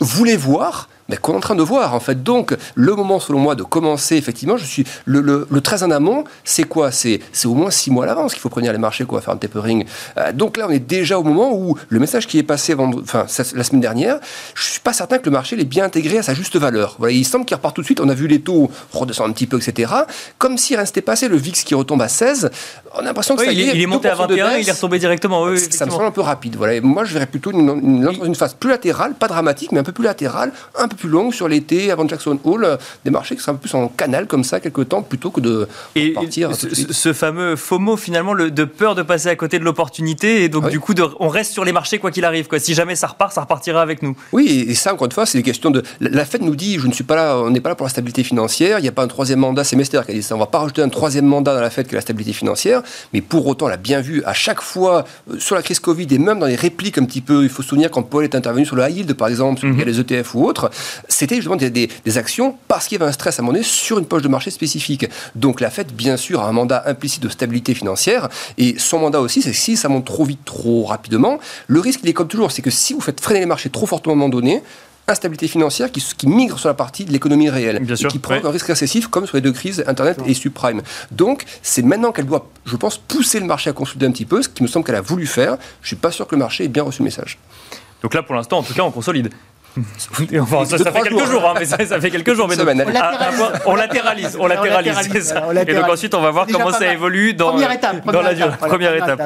[0.00, 2.22] voulait voir mais qu'on est en train de voir en fait.
[2.22, 5.90] Donc le moment selon moi de commencer effectivement, je suis le, le, le très en
[5.90, 6.90] amont, c'est quoi?
[6.92, 9.36] C'est au moins six mois à l'avance qu'il faut prévenir les marchés quoi, faire un
[9.36, 9.84] tapering.
[10.18, 13.26] Euh, donc là on est déjà au moment où le message qui est passé enfin,
[13.54, 14.18] la semaine dernière,
[14.54, 16.96] je suis pas certain que le marché l'ait bien intégré à sa juste valeur.
[16.98, 18.00] Voilà, il semble qu'il repart tout de suite.
[18.00, 19.92] On a vu les taux redescendre un petit peu, etc.
[20.38, 22.50] Comme si rien s'était passé, le VIX qui retombe à 16,
[22.94, 24.98] on a l'impression que ça il, est, il est monté à 21, il est retombé
[24.98, 25.42] directement.
[25.42, 26.56] Oui, ça me semble un peu rapide.
[26.56, 29.84] Voilà, moi je verrais plutôt une, une, une phase plus latérale, pas dramatique, mais un
[29.84, 33.34] peu plus latérale, un peu plus longue sur l'été avant Jackson Hole, euh, des marchés
[33.36, 36.12] qui seraient un peu plus en canal comme ça quelque temps plutôt que de et
[36.12, 36.54] partir.
[36.54, 40.48] Ce, ce, fameux FOMO finalement, le, de peur de passer à côté de l'opportunité et
[40.48, 42.46] donc du coup de, on reste sur les marchés quoi qu'il arrive.
[42.48, 42.58] Quoi.
[42.58, 44.16] Si jamais ça repart, ça repartira avec nous.
[44.32, 45.82] Oui, et ça encore une fois, c'est des questions de.
[46.00, 47.90] La Fed nous dit, je ne suis pas là, on n'est pas là pour la
[47.90, 48.78] stabilité financière.
[48.78, 50.34] Il n'y a pas un troisième mandat, c'est Mester qui a dit ça.
[50.34, 52.32] On ne va pas rajouter un troisième mandat dans la Fed qui est la stabilité
[52.32, 55.80] financière, mais pour autant, on l'a bien vu à chaque fois euh, sur la crise
[55.80, 57.42] Covid et même dans les répliques un petit peu.
[57.42, 59.68] Il faut se souvenir quand Paul est intervenu sur le high yield par exemple, sur
[59.68, 59.82] mhm.
[59.82, 60.70] les ETF ou autres,
[61.08, 63.98] c'était justement des, actions parce qu'il y avait un stress à un moment donné sur
[63.98, 65.06] une poche de marché spécifique.
[65.34, 69.20] Donc la Fed, bien sûr, a un mandat implicite de stabilité financière et son mandat
[69.20, 72.52] aussi, c'est si ça monte trop vite, trop rapidement, le risque, il est comme toujours,
[72.52, 74.62] c'est que si vous faites freiner les marchés trop fortement à un moment donné,
[75.08, 78.34] instabilité financière qui, qui, migre sur la partie de l'économie réelle Bien sûr, qui prend
[78.34, 80.82] un risque récessif comme sur les deux crises Internet et subprime.
[81.10, 84.42] Donc c'est maintenant qu'elle doit, je pense, pousser le marché à consulter un petit peu,
[84.42, 85.56] ce qui me semble qu'elle a voulu faire.
[85.82, 87.38] Je suis pas sûr que le marché ait bien reçu le message.
[88.02, 89.30] Donc là, pour l'instant, en tout cas, on consolide.
[90.40, 92.48] Enfin, ça, fait quelques jours, hein, mais ça, fait quelques jours.
[92.48, 92.56] Mais
[93.66, 94.36] on, latéralise.
[94.38, 95.34] on latéralise,
[95.66, 98.50] Et donc ensuite, on va voir comment ça évolue dans, première étape, dans la durée.
[98.58, 99.20] Première, étape.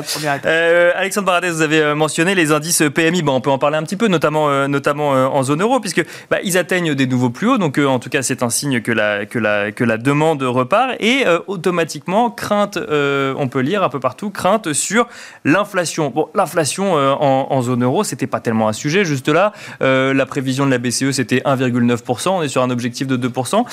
[0.46, 3.22] Euh, Alexandre Baradez, vous avez euh, mentionné les indices PMI.
[3.22, 6.04] Bon, on peut en parler un petit peu, notamment, euh, notamment en zone euro, puisque
[6.30, 7.58] bah, ils atteignent des nouveaux plus hauts.
[7.58, 10.94] Donc, en tout cas, c'est un signe que la, que la, que la demande repart.
[11.00, 15.08] Et automatiquement, crainte, on peut lire un peu partout, crainte sur
[15.44, 16.11] l'inflation.
[16.14, 19.04] Bon, l'inflation en, en, zone euro, c'était pas tellement un sujet.
[19.04, 22.29] Juste là, la prévision de la BCE, c'était 1,9%.
[22.29, 23.64] On est sur un objectif de 2%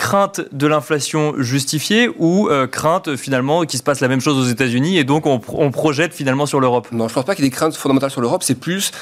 [0.00, 4.50] crainte de l'inflation justifiée ou euh, crainte finalement qu'il se passe la même chose aux
[4.50, 5.38] États-Unis et donc on,
[5.70, 6.88] projette finalement sur l'Europe?
[6.90, 8.42] Non, je ne pense pas qu'il y ait des craintes fondamentales sur l'Europe.
[8.42, 8.92] C'est plus,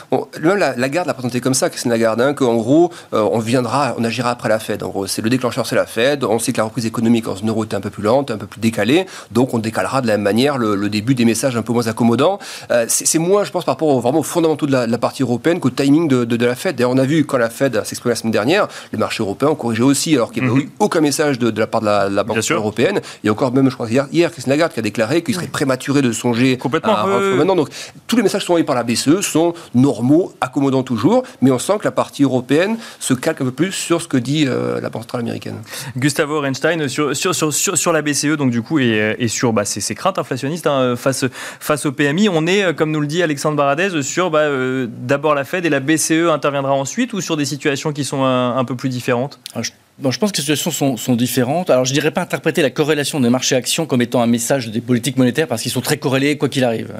[0.42, 3.94] même la, Lagarde l'a présenté comme ça, Christine Lagarde, hein, qu'en gros, euh, on viendra,
[3.96, 4.82] on agira après la Fed.
[4.82, 6.24] En gros, c'est le déclencheur, c'est la Fed.
[6.24, 8.36] On sait que la reprise économique en zone euro était un peu plus lente, un
[8.36, 11.62] peu plus décalée, donc on décalera de la même manière le, début des messages un
[11.62, 12.40] peu moins accommodants.
[12.72, 15.70] Euh, c'est moins, je pense, par rapport vraiment aux fondamentaux de la, partie européenne qu'au
[15.70, 16.74] timing de, la Fed.
[16.74, 19.54] D'ailleurs, on a vu quand la Fed s'exprimait la semaine dernière, les marchés européens ont
[19.54, 20.66] corrigé aussi, alors qu'il n'y avait mhm.
[20.66, 23.00] eu aucun message de, de la part de la, Banque européenne.
[23.24, 26.02] Et encore même, je crois, hier, hier Christine Lagarde qui a déclaré qu'il serait prématuré
[26.02, 27.56] de songer Complètement, à, maintenant.
[27.56, 27.68] Donc,
[28.06, 31.58] tous les messages qui sont envoyés par la BCE sont normaux, accommodants toujours, mais on
[31.58, 34.80] sent que la partie européenne se calque un peu plus sur ce que dit euh,
[34.80, 35.56] la Banque centrale américaine.
[35.96, 39.64] Gustavo Reinstein, sur, sur, sur, sur, la BCE, donc du coup, et, et sur bah,
[39.64, 41.24] ses, craintes inflationnistes hein, face,
[41.60, 45.34] face au PMI, on est, comme nous le dit Alexandre Baradez, sur bah, euh, d'abord
[45.34, 48.76] la Fed et la BCE interviendra ensuite ou sur des situations qui sont un, peu
[48.76, 49.38] plus différentes?
[49.54, 49.60] Ah,
[50.00, 51.70] Bon, je pense que les situations sont, différentes.
[51.70, 54.68] Alors, je ne dirais pas interpréter la corrélation des marchés actions comme étant un message
[54.68, 56.92] des politiques monétaires parce qu'ils sont très corrélés quoi qu'il arrive.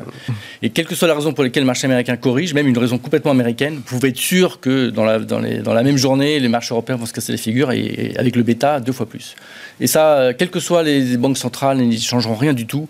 [0.63, 2.99] Et quelle que soit la raison pour laquelle le marché américain corrige, même une raison
[2.99, 6.41] complètement américaine, vous pouvez être sûr que dans la, dans, les, dans la même journée,
[6.41, 9.37] les marchés européens vont se casser les figures et, avec le bêta deux fois plus.
[9.81, 12.89] Et ça, euh, quelles que soient les banques centrales, ils ne changeront rien du tout.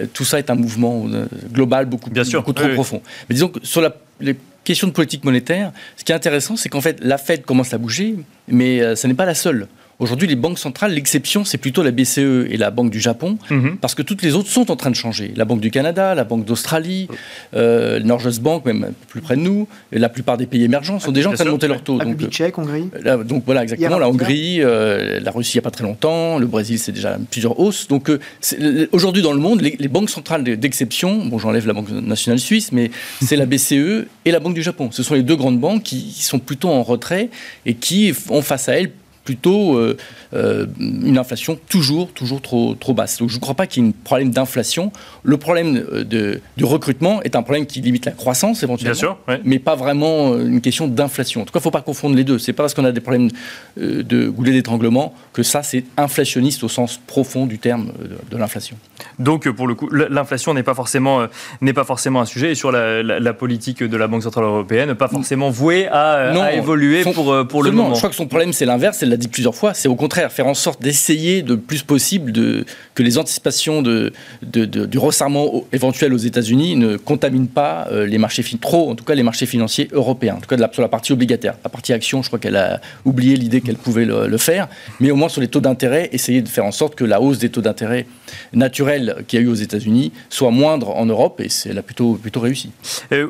[0.00, 2.40] Euh, tout ça est un mouvement euh, global beaucoup, Bien sûr.
[2.40, 3.02] beaucoup trop profond.
[3.28, 6.68] Mais disons que sur la, les question de politique monétaire, ce qui est intéressant, c'est
[6.68, 8.16] qu'en fait, la Fed commence à bouger,
[8.48, 9.68] mais euh, ce n'est pas la seule.
[10.00, 13.76] Aujourd'hui, les banques centrales, l'exception, c'est plutôt la BCE et la Banque du Japon, mhm.
[13.76, 15.32] parce que toutes les autres sont en train de changer.
[15.36, 17.06] La Banque du Canada, la Banque d'Australie,
[17.54, 21.12] euh, Norges Bank, même plus près de nous, et la plupart des pays émergents sont
[21.12, 21.98] déjà en train de monter leur taux.
[21.98, 22.88] Donc, Tchèque, Hongrie.
[23.04, 23.98] Euh, donc voilà, exactement.
[23.98, 27.18] La Hongrie, euh, la Russie, il n'y a pas très longtemps, le Brésil, c'est déjà
[27.30, 27.86] plusieurs hausses.
[27.86, 31.90] Donc euh, aujourd'hui, dans le monde, les, les banques centrales d'exception, bon, j'enlève la Banque
[31.90, 32.90] nationale suisse, mais
[33.22, 34.88] c'est la BCE et la Banque du Japon.
[34.92, 37.28] Ce sont les deux grandes banques qui sont plutôt en retrait
[37.66, 38.90] et qui ont face à elles
[39.30, 39.96] plutôt euh,
[40.34, 43.18] euh, une inflation toujours, toujours trop, trop basse.
[43.18, 44.90] Donc je ne crois pas qu'il y ait un problème d'inflation.
[45.22, 48.98] Le problème euh, de, du recrutement est un problème qui limite la croissance éventuellement, Bien
[48.98, 51.42] sûr, mais pas vraiment une question d'inflation.
[51.42, 52.40] En tout cas, il ne faut pas confondre les deux.
[52.40, 53.28] C'est pas parce qu'on a des problèmes
[53.76, 57.92] de goulet d'étranglement que ça, c'est inflationniste au sens profond du terme
[58.30, 58.76] de, l'inflation.
[59.20, 61.26] Donc, pour le coup, l'inflation n'est pas, forcément,
[61.60, 62.50] n'est pas forcément un sujet.
[62.50, 67.46] Et sur la, politique de la Banque Centrale Européenne, pas forcément vouée à, évoluer pour,
[67.46, 67.94] pour le moment.
[67.94, 70.32] Je crois que son problème, c'est l'inverse, c'est l'a dit plusieurs fois, c'est au contraire
[70.32, 76.12] faire en sorte d'essayer de plus possible de, que les anticipations de, du resserrement éventuel
[76.12, 79.88] aux États-Unis ne contaminent pas euh, les marchés trop, en tout cas les marchés financiers
[79.92, 81.54] européens, en tout cas la, sur la partie obligataire.
[81.62, 85.16] La partie action, je crois qu'elle a oublié l'idée qu'elle pouvait le, faire, mais au
[85.16, 87.60] moins sur les taux d'intérêt, essayer de faire en sorte que la hausse des taux
[87.60, 88.06] d'intérêt
[88.52, 92.14] naturels qu'il y a eu aux États-Unis soit moindre en Europe, et c'est là plutôt,
[92.14, 92.72] plutôt réussi.
[93.12, 93.28] Euh,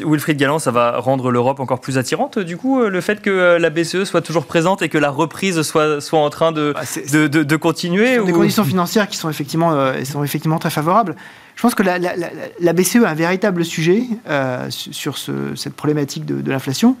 [0.00, 3.58] Wilfried Galland, ça va rendre l'Europe encore plus attirante, du coup, euh, le fait que
[3.58, 6.82] la BCE soit toujours présente et que la reprise soit, soit en train de, bah,
[7.12, 8.26] de, de, continuer ou...
[8.26, 11.16] Des conditions financières qui sont effectivement, euh, sont effectivement très favorables.
[11.56, 16.24] Je pense que la, la, BCE a un véritable sujet euh, sur ce, cette problématique
[16.24, 16.96] de, l'inflation.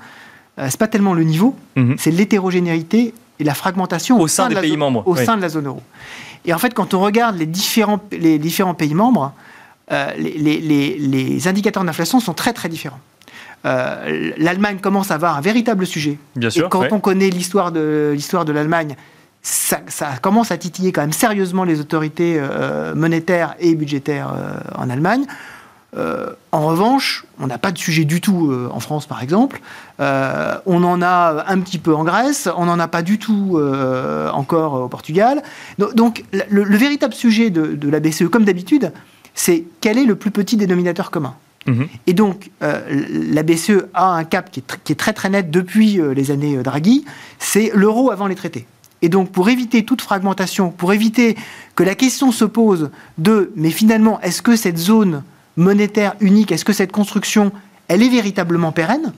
[0.58, 1.96] Euh, c'est pas tellement le niveau, mhm.
[1.98, 5.66] c'est l'hétérogénéité et la fragmentation au, sein, des pays membres, au sein de la zone
[5.66, 5.82] euro.
[6.44, 9.32] Et en fait, quand on regarde les différents, les différents pays membres,
[9.92, 13.00] euh, les, les, les, indicateurs d'inflation sont très très différents.
[13.66, 16.18] Euh, l'Allemagne commence à avoir un véritable sujet.
[16.36, 18.96] Bien sûr, et quand on connaît l'histoire de l'Allemagne,
[19.42, 19.78] ça,
[20.22, 24.32] commence à titiller quand même sérieusement les autorités euh, monétaires et budgétaires
[24.74, 25.26] en Allemagne.
[25.96, 29.60] En revanche, on n'a pas de sujet du tout en France, par exemple.
[29.98, 33.60] on en a un petit peu en Grèce, on n'en a pas du tout
[34.32, 35.42] encore au Portugal.
[35.78, 38.92] Donc, le, véritable sujet de, de la BCE, comme d'habitude,
[39.34, 41.34] c'est quel est le plus petit dénominateur commun
[41.66, 41.88] Mhm.
[42.06, 46.00] Et donc, la BCE a un cap qui est, qui est, très très net depuis
[46.14, 47.04] les années Draghi,
[47.38, 48.66] c'est l'euro avant les traités.
[49.02, 51.36] Et donc, pour éviter toute fragmentation, pour éviter
[51.74, 55.22] que la question se pose de, mais finalement, est-ce que cette zone
[55.56, 57.52] monétaire unique, est-ce que cette construction,
[57.88, 59.12] elle est véritablement pérenne?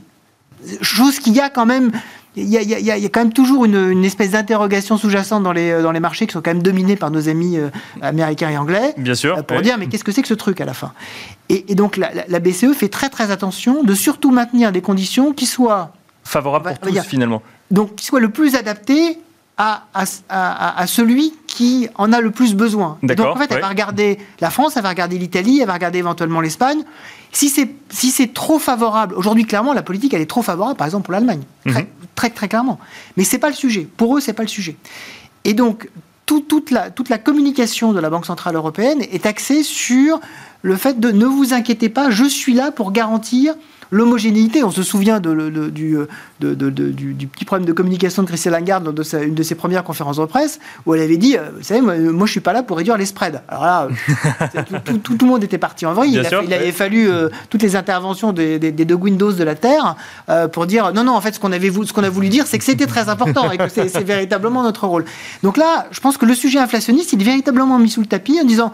[0.80, 1.92] Chose qu'il y a quand même
[2.36, 6.26] il y, a, quand même toujours une, espèce d'interrogation sous-jacente dans les, dans les marchés
[6.26, 7.70] qui sont quand même dominés par nos amis euh,
[8.02, 8.92] américains et anglais.
[8.98, 9.38] Bien sûr.
[9.38, 10.92] Euh, pour dire, mais qu'est-ce que c'est que ce truc à la fin?
[11.48, 15.92] Et, donc la, BCE fait très très attention de surtout maintenir des conditions qui soient
[16.24, 17.42] favorables pour tous finalement.
[17.70, 19.18] Donc qui soient le plus adaptées
[19.56, 22.98] à, à, à, celui qui en a le plus besoin.
[23.02, 26.00] donc en fait, elle va regarder la France, elle va regarder l'Italie, elle va regarder
[26.00, 26.82] éventuellement l'Espagne.
[27.32, 30.86] Si c'est si c'est trop favorable, aujourd'hui clairement la politique elle est trop favorable, par
[30.86, 31.88] exemple pour l'Allemagne, très, mhm.
[32.14, 32.78] très, très clairement.
[33.16, 33.88] Mais c'est pas le sujet.
[33.96, 34.76] Pour eux, c'est pas le sujet.
[35.44, 35.88] Et donc
[36.26, 40.20] toute, la, toute la communication de la Banque centrale européenne est axée sur
[40.60, 43.54] le fait de ne vous inquiétez pas, je suis là pour garantir
[43.90, 44.64] l'homogénéité.
[44.64, 45.98] On se souvient de, du,
[46.40, 50.16] du, petit problème de communication de Christine Lagarde lors de une de ses premières conférences
[50.16, 52.62] de presse, où elle avait dit, euh, vous savez, moi, je ne suis pas là
[52.62, 53.42] pour réduire les spreads.
[53.48, 53.88] Alors là,
[55.02, 56.20] tout, le monde était parti en vrille.
[56.44, 59.96] Il, avait fallu euh, toutes les interventions des, deux Windows de la Terre
[60.28, 62.64] euh, pour dire, non, non, en fait, ce qu'on qu'on a voulu dire, c'est que
[62.64, 65.04] c'était très important et que c'est véritablement notre rôle.
[65.42, 68.38] Donc là, je pense que le sujet inflationniste, il est véritablement mis sous le tapis
[68.40, 68.72] en disant,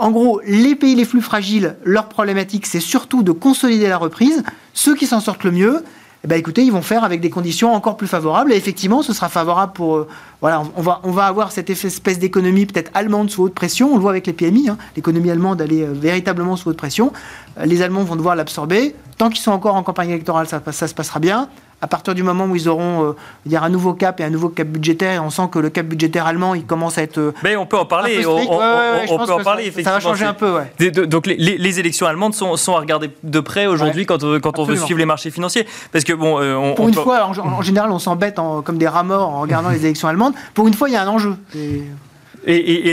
[0.00, 4.42] en gros, les pays les plus fragiles, leur problématique, c'est surtout de consolider la reprise.
[4.72, 5.84] Ceux qui s'en sortent le mieux,
[6.24, 8.52] eh ben, écoutez, ils vont faire avec des conditions encore plus favorables.
[8.52, 9.96] Et effectivement, ce sera favorable pour.
[9.96, 10.08] Euh,
[10.40, 13.92] voilà, on va, on va avoir cette espèce d'économie peut-être allemande sous haute pression.
[13.92, 14.70] On le voit avec les PMI.
[14.70, 14.78] Hein.
[14.96, 17.12] L'économie allemande, elle est euh, véritablement sous haute pression.
[17.58, 18.94] Euh, les Allemands vont devoir l'absorber.
[19.18, 21.48] Tant qu'ils sont encore en campagne électorale, ça se passera bien
[21.82, 23.12] à partir du moment où ils auront euh,
[23.46, 26.26] dire, un nouveau cap et un nouveau cap budgétaire, on sent que le cap budgétaire
[26.26, 27.18] allemand, il commence à être.
[27.18, 28.24] Euh, Mais on peut en parler.
[28.26, 30.90] On, peut en parler, ça, va changer un peu, ouais.
[30.90, 34.64] donc les, élections allemandes sont, sont, à regarder de près aujourd'hui quand, euh, quand on
[34.64, 35.66] veut suivre les marchés financiers.
[35.92, 36.40] Parce que bon.
[36.40, 39.84] On, Pour une fois, en, général, on s'embête comme des rats morts en regardant les
[39.84, 40.34] élections allemandes.
[40.54, 41.36] Pour une fois, il y a un enjeu.
[41.54, 41.82] Et,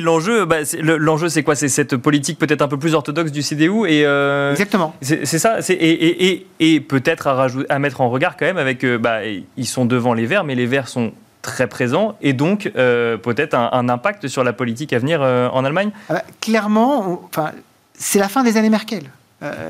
[0.02, 1.56] l'enjeu, bah, l'enjeu, c'est quoi?
[1.56, 4.94] C'est cette politique peut-être un peu plus orthodoxe du CDU et euh, exactement.
[5.02, 5.60] C'est ça?
[5.70, 9.86] Et, et peut-être à, à, mettre en regard quand même avec, euh, bah, ils sont
[9.86, 14.28] devant les Verts, mais les Verts sont très présents et donc euh, peut-être un, impact
[14.28, 15.92] sur la politique à venir en Allemagne.
[16.10, 17.52] Ah bah, clairement, enfin,
[17.94, 19.04] c'est la fin des années Merkel.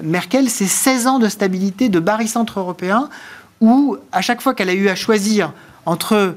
[0.02, 3.10] Merkel, c'est 16 ans de stabilité de barycentre européen
[3.60, 5.52] où à chaque fois qu'elle a eu à choisir
[5.86, 6.36] entre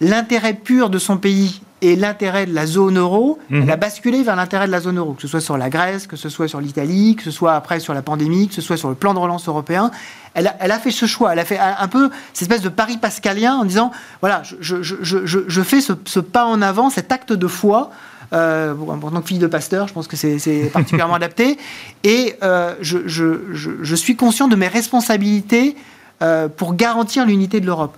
[0.00, 4.36] l'intérêt pur de son pays et l'intérêt de la zone euro, elle a basculé vers
[4.36, 6.60] l'intérêt de la zone euro, que ce soit sur la Grèce, que ce soit sur
[6.60, 9.18] l'Italie, que ce soit après sur la pandémie, que ce soit sur le plan de
[9.18, 9.90] relance européen.
[10.34, 12.68] Elle a, elle a fait ce choix, elle a fait un peu cette espèce de
[12.68, 13.90] pari pascalien en disant,
[14.20, 17.90] voilà, je, je, je, je fais ce, ce, pas en avant, cet acte de foi.
[18.32, 21.58] Euh, en tant que fille de pasteur, je pense que c'est particulièrement adapté.
[22.04, 25.76] Et euh, je, suis conscient de mes responsabilités
[26.22, 27.96] euh, pour garantir l'unité de l'Europe.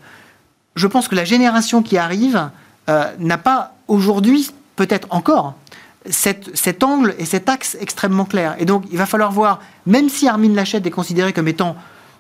[0.75, 2.51] Je pense que la génération qui arrive
[2.89, 5.55] euh, n'a pas aujourd'hui, peut-être encore,
[6.11, 8.57] cet angle et cet axe extrêmement clair.
[8.59, 11.77] Et donc, il va falloir voir, même si Armin Laschet est considéré comme étant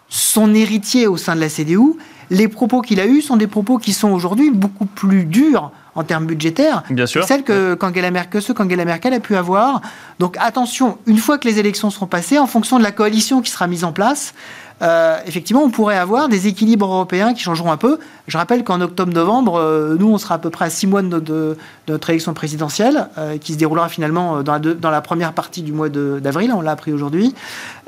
[0.09, 1.95] son héritier au sein de la CDU,
[2.31, 6.03] les propos qu'il a eus sont des propos qui sont aujourd'hui beaucoup plus durs en
[6.03, 7.23] termes budgétaires Bien sûr.
[7.23, 9.81] que celles que, qu'Angela Merkel, qu'Angela Merkel a pu avoir.
[10.19, 13.51] Donc attention, une fois que les élections seront passées, en fonction de la coalition qui
[13.51, 14.35] sera mise en place,
[14.83, 17.99] euh, effectivement, on pourrait avoir des équilibres européens qui changeront un peu.
[18.27, 21.57] Je rappelle qu'en octobre-novembre, euh, nous, on sera à peu près à six mois de,
[21.89, 26.53] notre élection présidentielle, euh, qui se déroulera finalement dans la, première partie du mois d'avril,
[26.55, 27.35] on l'a appris aujourd'hui.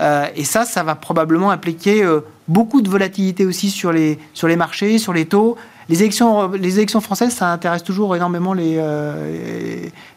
[0.01, 2.07] et ça, ça va probablement impliquer
[2.46, 5.57] beaucoup de volatilité aussi sur les marchés, sur les taux.
[5.88, 8.81] Les élections, les élections françaises, ça intéresse toujours énormément les,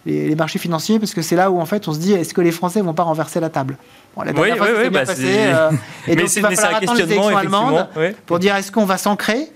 [0.06, 2.42] les, marchés financiers parce que c'est là où en fait on se dit est-ce que
[2.42, 3.78] les Français vont pas renverser la table?
[4.18, 5.72] Oui, oui, oui, bah passé, euh,
[6.08, 7.88] et donc il va falloir attendre les élections allemandes
[8.26, 9.48] pour dire est-ce qu'on va s'ancrer?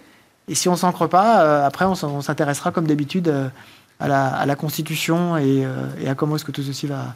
[0.47, 3.47] Et si on s'ancre pas, euh, après on s'intéressera comme d'habitude euh,
[3.99, 5.65] à, la, à, la, Constitution et,
[6.01, 7.15] et à comment est-ce que tout ceci va,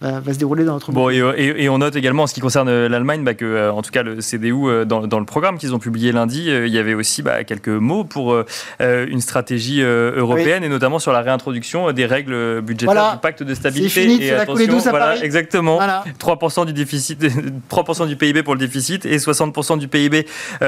[0.00, 2.68] va, se dérouler dans notre bon, et, et, on note également en ce qui concerne
[2.68, 5.56] euh, l'Allemagne bah, que, euh, en tout cas, le CDU, euh, dans, dans le programme
[5.56, 8.36] qu'ils ont publié lundi, il y avait aussi bah, quelques mots pour
[8.80, 14.02] une stratégie européenne et notamment sur la réintroduction des règles budgétaires du pacte de stabilité.
[14.02, 15.80] Fini, et attention, voilà, exactement.
[16.18, 17.24] 3% du déficit,
[17.70, 20.26] 3% du PIB pour le déficit et 60% du PIB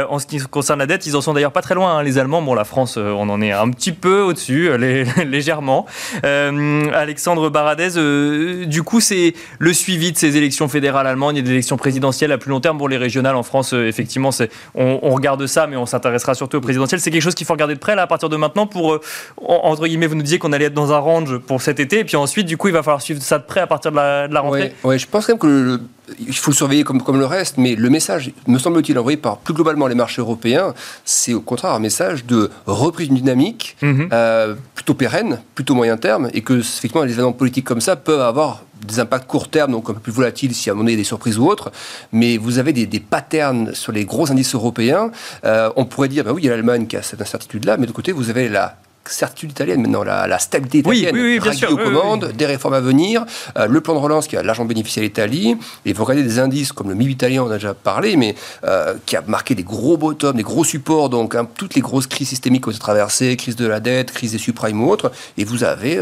[0.08, 1.06] en ce qui concerne la dette.
[1.06, 2.42] Ils en sont d'ailleurs pas très loin, hein, les Allemands.
[2.42, 4.70] Bon, la France, on en est un petit peu au-dessus,
[5.26, 5.86] légèrement.
[6.22, 9.17] Alexandre Baradez, du coup, c'est
[9.58, 12.78] le suivi de ces élections fédérales allemandes et des élections présidentielles à plus long terme
[12.78, 14.30] pour les régionales en France euh, Effectivement,
[14.74, 17.00] on, on, regarde ça, mais on s'intéressera surtout aux présidentielles.
[17.00, 19.00] C'est quelque chose qu'il faut regarder de près là, à partir de maintenant pour, euh,
[19.36, 22.04] entre guillemets, vous nous disiez qu'on allait être dans un range pour cet été, et
[22.04, 24.28] puis ensuite, du coup, il va falloir suivre ça de près à partir de la,
[24.28, 24.74] de rentrée.
[24.84, 25.80] Oui, je pense quand même que le,
[26.18, 29.38] il faut le surveiller comme, comme le reste, mais le message, me semble-t-il, envoyé par
[29.38, 34.08] plus globalement les marchés européens, c'est au contraire un message de reprise d'une dynamique mhm.
[34.12, 38.20] euh, plutôt pérenne, plutôt moyen terme, et que effectivement les événements politiques comme ça peuvent
[38.20, 40.92] avoir des impacts court terme, donc un peu plus volatiles si à un moment donné
[40.92, 41.72] il y a des surprises ou autres,
[42.12, 45.10] mais vous avez des, des patterns sur les gros indices européens.
[45.44, 47.86] Euh, on pourrait dire, bah oui, il y a l'Allemagne qui a cette incertitude-là, mais
[47.86, 48.76] de côté, vous avez la
[49.08, 53.24] certitude italienne maintenant, la, stabilité italienne, oui, oui, aux commandes, des réformes à venir,
[53.56, 56.38] euh, le plan de relance qui a largement bénéficié à l'Italie, et vous regardez des
[56.38, 58.34] indices comme le MIB italien, on a déjà parlé, mais
[58.64, 62.06] euh, qui a marqué des gros bottoms, des gros supports, donc hein, toutes les grosses
[62.06, 65.44] crises systémiques ont été traversées, crise de la dette, crise des subprimes ou autres, et
[65.44, 66.00] vous avez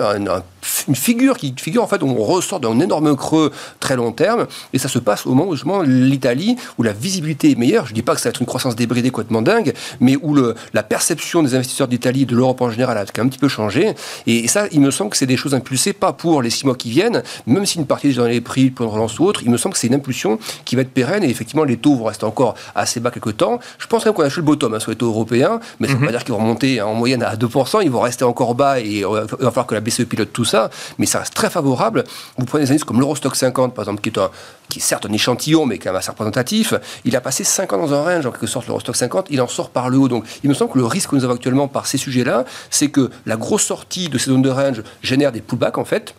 [0.88, 4.78] une figure qui figure en fait, on ressort d'un énorme creux très long terme, et
[4.78, 7.94] ça se passe au moment où justement l'Italie, où la visibilité est meilleure, je ne
[7.94, 10.82] dis pas que ça va être une croissance débridée complètement dingue, mais où le, la
[10.82, 13.94] perception des investisseurs d'Italie et de l'Europe en général a un petit peu changé.
[14.26, 16.74] Et ça, il me semble que c'est des choses impulsées, pas pour les six mois
[16.74, 19.56] qui viennent, même si une partie dans les prix, pour relance ou autre, il me
[19.56, 21.24] semble que c'est une impulsion qui va être pérenne.
[21.24, 23.58] Et effectivement, les taux vont rester encore assez bas quelques temps.
[23.78, 25.94] Je pense même qu'on a acheté le bottom hein, sur les taux européens, mais ça
[25.94, 26.16] ne veut pas mhm.
[26.16, 29.04] dire qu'ils vont remonter en moyenne à 2%, ils vont rester encore bas et il
[29.04, 30.70] va falloir que la BCE pilote tout ça.
[30.98, 32.04] Mais ça reste très favorable.
[32.38, 34.30] Vous prenez des indices comme l'Eurostock 50, par exemple, qui est un,
[34.68, 37.78] qui est certes un échantillon, mais quand même assez représentatif, il a passé 5 ans
[37.78, 40.08] dans un range, en quelque sorte, l'Eurostock 50, il en sort par le haut.
[40.08, 42.88] Donc, il me semble que le risque que nous avons actuellement par ces sujets-là, c'est
[42.88, 46.14] que la grosse sortie de ces zones de range génère des pullbacks, en fait,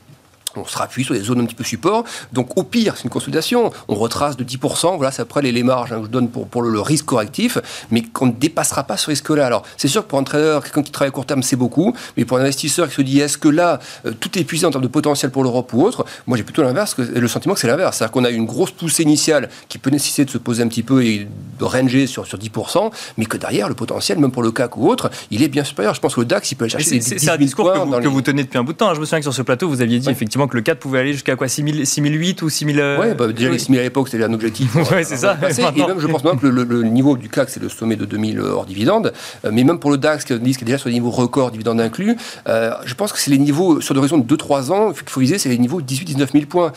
[0.58, 2.04] on se rappuie sur des zones un petit peu support.
[2.34, 3.72] Donc au pire, c'est une consolidation.
[3.88, 6.48] On retrace de 10%, voilà, c'est après les, les marges hein, que je donne pour,
[6.48, 7.58] pour le, risque correctif,
[7.92, 9.46] mais qu'on ne dépassera pas ce risque-là.
[9.46, 11.94] Alors c'est sûr que pour un trader, quelqu'un qui travaille à court terme, c'est beaucoup,
[12.16, 14.72] mais pour un investisseur qui se dit est-ce que là, euh, tout est épuisé en
[14.72, 17.68] termes de potentiel pour l'Europe ou autre, moi j'ai plutôt l'inverse, le sentiment que c'est
[17.68, 17.98] l'inverse.
[17.98, 20.84] C'est-à-dire qu'on a une grosse poussée initiale qui peut nécessiter de se poser un petit
[20.84, 21.28] peu et
[21.60, 24.88] de ranger sur, sur 10%, mais que derrière, le potentiel, même pour le CAC ou
[24.88, 25.94] autre, il est bien supérieur.
[25.94, 28.08] Je pense que le DAX, il peut aller chercher C'est un discours que, vous, que
[28.08, 28.94] vous, tenez depuis un bout de temps.
[28.94, 31.00] Je me souviens que sur ce plateau, vous aviez dit effectivement que le 4 pouvait
[31.00, 34.24] aller jusqu'à quoi 6008 ou 6000 euh, Ouais, bah, déjà les 6000 à l'époque, c'était
[34.24, 34.76] un objectif.
[34.92, 35.38] ouais, c'est ça.
[35.76, 38.40] Et même, je pense même que le, niveau du CAC, c'est le sommet de 2000
[38.40, 39.14] hors dividende.
[39.46, 42.16] Euh, mais même pour le DAX, qui est déjà sur des niveaux records, dividendes inclus,
[42.48, 45.38] euh, je pense que c'est les niveaux, sur l'horizon de 2-3 ans, qu'il faut viser,
[45.38, 46.72] c'est les niveaux 18-19 000 points.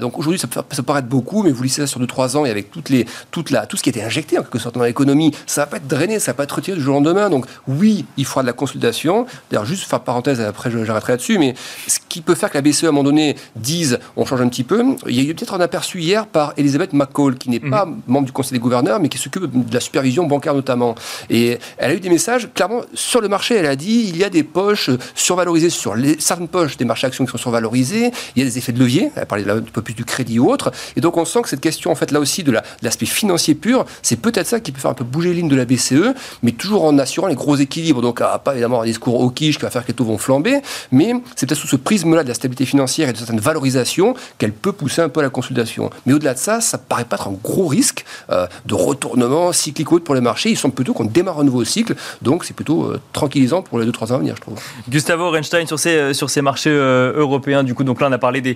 [0.00, 2.50] donc aujourd'hui, ça peut, ça paraître beaucoup, mais vous lissez ça sur 2-3 ans et
[2.50, 4.84] avec toutes les, toute la, tout ce qui a été injecté en quelque sorte dans
[4.84, 7.30] l'économie, ça va pas être drainé, ça va pas être retiré du jour au lendemain.
[7.30, 9.26] Donc oui, il faudra de la consolidation.
[9.50, 11.54] D'ailleurs, juste faire parenthèse, après j'arrêterai là-dessus, mais
[11.86, 13.09] ce qui peut faire que la BCE à un moment donné
[13.56, 14.84] dise on change un petit peu.
[15.06, 18.00] Il y a eu peut-être un aperçu hier par Elisabeth McCall, qui n'est pas mhm.
[18.06, 20.94] membre du Conseil des gouverneurs, mais qui s'occupe de la supervision bancaire notamment.
[21.28, 24.24] Et elle a eu des messages, clairement, sur le marché, elle a dit il y
[24.24, 28.42] a des poches survalorisées sur les, certaines poches des marchés actions qui sont survalorisées, il
[28.42, 30.50] y a des effets de levier, elle a parlé un peu plus du crédit ou
[30.50, 30.70] autre.
[30.96, 32.52] Et donc on sent que cette question, en fait, là aussi, de
[32.82, 35.56] l'aspect financier pur, c'est peut-être ça qui peut faire un peu bouger les lignes de
[35.56, 38.02] la BCE, mais toujours en assurant les gros équilibres.
[38.02, 40.60] Donc, pas évidemment un discours au quiche qui va faire que les taux vont flamber,
[40.92, 44.52] mais c'est peut-être sous ce prisme-là de la stabilité financière et de certaines valorisations qu'elle
[44.52, 45.90] peut pousser un peu à la consolidation.
[46.06, 49.88] Mais au-delà de ça, ça paraît pas être un gros risque euh, de retournement cyclique
[50.04, 50.50] pour les marchés.
[50.50, 53.86] Ils sont plutôt qu'on démarre un nouveau cycle, donc c'est plutôt euh, tranquillisant pour les
[53.86, 54.58] 2-3 ans à venir, je trouve.
[54.88, 58.18] Gustavo Renstein, sur ces, euh, sur ces marchés européens, du coup, donc là on a
[58.18, 58.54] parlé des,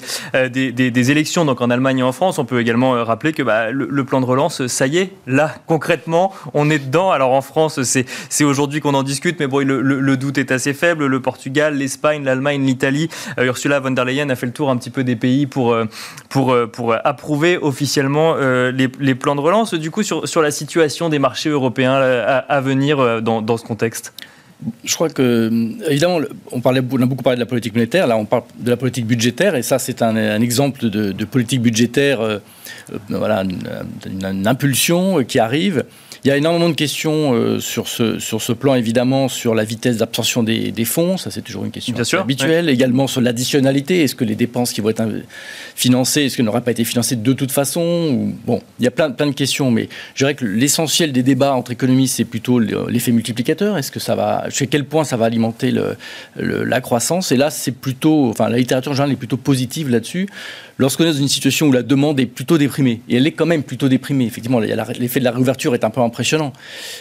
[0.50, 2.38] des, des, élections donc en Allemagne et en France.
[2.38, 6.32] On peut également rappeler que bah, le, plan de relance, ça y est, là, concrètement,
[6.52, 7.10] on est dedans.
[7.10, 10.74] Alors en France, c'est aujourd'hui qu'on en discute, mais bon, le, le, doute est assez
[10.74, 11.06] faible.
[11.06, 13.08] Le Portugal, l'Espagne, l'Allemagne, l'Italie.
[13.38, 15.76] Ursula von der Leyen a fait le tour un petit peu des pays pour,
[16.28, 19.74] pour, euh, pour approuver officiellement euh, les, plans de relance.
[19.74, 23.64] Du coup, sur, sur la situation des marchés européens euh, à, venir dans, dans, ce
[23.64, 24.12] contexte?
[24.84, 25.50] Je crois que,
[25.88, 26.18] évidemment,
[26.50, 28.76] on, parlait, on a beaucoup parlé de la politique monétaire, là on parle de la
[28.76, 32.40] politique budgétaire, et ça c'est un, un, exemple de, politique budgétaire,
[33.10, 33.44] voilà,
[34.06, 35.84] une, impulsion qui arrive.
[36.24, 39.62] Il y a énormément de questions euh, sur, ce, sur ce plan, évidemment, sur la
[39.62, 41.18] vitesse d'absorption des, des, fonds.
[41.18, 42.70] Ça, c'est toujours une question habituelle.
[42.70, 44.02] Également sur l'additionnalité.
[44.02, 45.04] Est-ce que les dépenses qui vont être
[45.74, 49.10] financées, est-ce qu'elles n'auraient pas été financées de toute façon Bon, il y a plein,
[49.10, 53.12] plein de questions, mais je dirais que l'essentiel des débats entre économistes, c'est plutôt l'effet
[53.12, 53.76] multiplicateur.
[53.76, 55.94] Est-ce que ça va, jusqu'à quel point ça va alimenter le,
[56.36, 57.32] la croissance?
[57.32, 60.26] Et là, c'est plutôt, enfin, la littérature en général est plutôt positive là-dessus.
[60.78, 63.00] Lorsqu'on est dans une situation où la demande est plutôt déprimée.
[63.08, 64.24] Et elle est quand même plutôt déprimée.
[64.24, 66.52] Effectivement, l'effet de la réouverture est un peu impressionnant.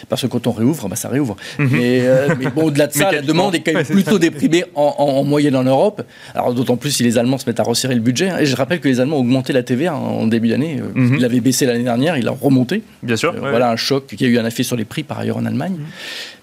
[0.08, 1.36] Parce que quand on réouvre, bah, ça réouvre.
[1.58, 1.70] Mhm.
[1.72, 5.56] Euh, mais, bon, au-delà de ça, la demande est quand même plutôt déprimée en, moyenne
[5.56, 6.02] en Europe.
[6.34, 8.30] Alors d'autant plus si les Allemands se mettent à resserrer le budget.
[8.40, 10.80] Et je rappelle que les Allemands ont augmenté la TVA en début d'année.
[10.80, 11.14] Euh, mhm.
[11.14, 12.82] Ils l'avaient baissé l'année dernière, il a remonté.
[13.02, 13.34] Bien sûr.
[13.38, 15.74] Voilà un choc qui a eu un effet sur les prix par ailleurs en Allemagne.
[15.78, 15.86] Mhm.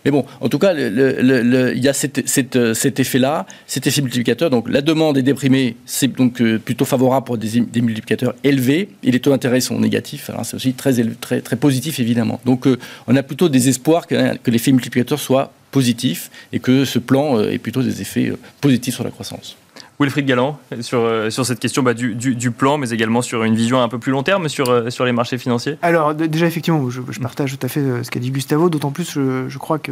[0.03, 4.49] Mais bon, en tout cas, il y a cet, effet-là, cet effet multiplicateur.
[4.49, 8.89] Donc la demande est déprimée, c'est donc euh, plutôt favorable pour des, multiplicateurs élevés.
[9.03, 10.29] Et les taux d'intérêt sont négatifs.
[10.29, 12.39] Alors c'est aussi très, très, très positif, évidemment.
[12.45, 16.85] Donc euh, on a plutôt des espoirs que, que l'effet multiplicateur soit positif et que
[16.85, 19.55] ce plan euh, ait plutôt des effets positifs sur la croissance.
[20.01, 23.55] Wilfried Galland, sur, euh, sur cette question bah, du, du, plan, mais également sur une
[23.55, 26.89] vision un peu plus long terme sur, euh, sur les marchés financiers Alors, déjà, effectivement,
[26.89, 29.77] je, partage tout à fait euh, ce qu'a dit Gustavo, d'autant plus, je, je, crois
[29.77, 29.91] que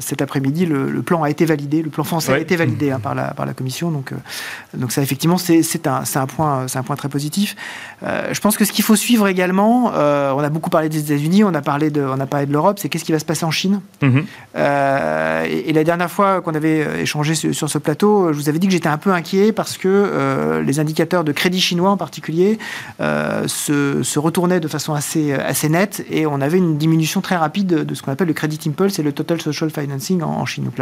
[0.00, 3.14] cet après-midi, le, plan a été validé, le plan français a été validé hein, par,
[3.14, 4.12] la, par la Commission, donc,
[4.74, 7.54] donc ça, effectivement, c'est un, un, point, un point très positif.
[8.02, 11.54] je pense que ce qu'il faut suivre également, on a beaucoup parlé des États-Unis, on
[11.54, 13.50] a parlé de, on a parlé de l'Europe, c'est qu'est-ce qui va se passer en
[13.50, 13.80] Chine.
[14.00, 14.24] Mhm.
[14.56, 18.66] et, la dernière fois qu'on avait échangé sur, sur ce plateau, je vous avais dit
[18.66, 22.58] que j'étais un peu inquiet parce que euh, les indicateurs de crédit chinois en particulier
[23.00, 27.66] euh, se, retournaient de façon assez, assez nette et on avait une diminution très rapide
[27.66, 30.74] de, ce qu'on appelle le credit impulse et le total social financing en, Chine, donc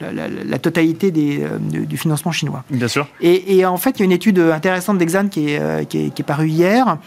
[0.00, 2.64] la, totalité des, euh, du financement chinois.
[2.70, 3.06] Bien sûr.
[3.20, 6.48] Et, en fait, il y a une étude intéressante d'Exane qui est, qui, est, parue
[6.48, 6.98] hier.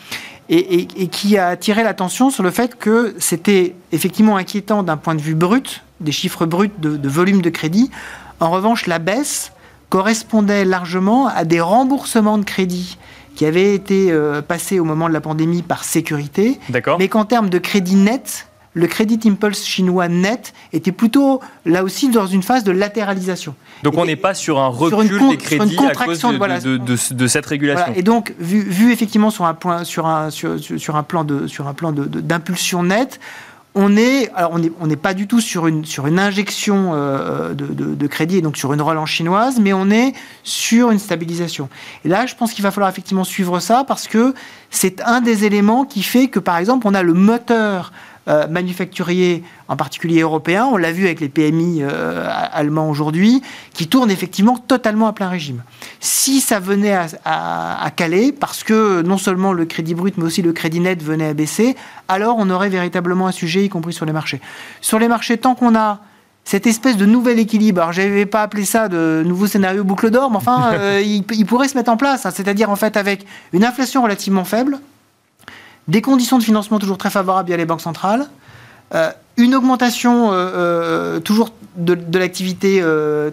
[0.50, 5.22] Et, qui a attiré l'attention sur le fait que c'était effectivement inquiétant d'un point de
[5.22, 7.90] vue brut, des chiffres bruts de, de volume de crédit.
[8.40, 9.54] En revanche, la baisse
[9.94, 12.98] correspondait largement à des remboursements de crédit
[13.36, 16.60] qui avaient été euh, passés au moment de la pandémie par sécurité,
[16.98, 22.10] mais qu'en termes de crédit net, le crédit impulse chinois net était plutôt là aussi
[22.10, 23.54] dans une phase de latéralisation.
[23.84, 27.94] Donc on n'est pas sur un recul des crédits à cause de, de, cette régulation.
[27.96, 31.46] Et donc vu, vu, effectivement sur un point, sur un, sur, sur un plan de,
[31.46, 33.20] sur un plan d'impulsion nette,
[33.76, 38.08] on est, alors on n'est pas du tout sur une, sur une injection euh, de,
[38.08, 40.14] crédit, et donc sur une relance chinoise, mais on est
[40.44, 41.70] sur une stabilisation.
[42.06, 44.36] Et là, je pense qu'il va falloir effectivement suivre ça parce que
[44.70, 47.92] c'est un des éléments qui fait que, par exemple, on a le moteur
[48.28, 53.42] euh, manufacturiers, en particulier européens, on l'a vu avec les PMI euh, allemands aujourd'hui,
[53.74, 55.64] qui tournent effectivement totalement à plein régime.
[56.00, 60.54] Si ça venait à, caler, parce que non seulement le crédit brut, mais aussi le
[60.54, 61.76] crédit net venait à baisser,
[62.08, 64.40] alors on aurait véritablement un sujet, y compris sur les marchés.
[64.80, 66.00] Sur les marchés, tant qu'on a
[66.46, 67.82] cette espèce de nouvel équilibre.
[67.82, 71.46] Alors, je n'avais pas appelé ça de nouveau scénario boucle d'or, mais enfin, euh, il,
[71.46, 72.26] pourrait se mettre en place.
[72.26, 72.32] Hein.
[72.34, 74.80] C'est-à-dire, en fait, avec une inflation relativement faible,
[75.88, 78.28] des conditions de financement toujours très favorables via les banques centrales,
[78.94, 82.84] euh, une augmentation euh, euh, toujours de, l'activité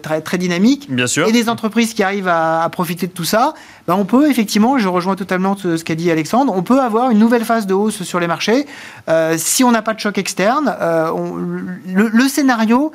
[0.01, 1.27] très, très dynamique Bien sûr.
[1.27, 3.53] et des entreprises qui arrivent à, profiter de tout ça,
[3.87, 7.19] ben on peut effectivement, je rejoins totalement ce, qu'a dit Alexandre, on peut avoir une
[7.19, 8.65] nouvelle phase de hausse sur les marchés
[9.37, 10.75] si on n'a pas de choc externe.
[11.93, 12.91] le, scénario,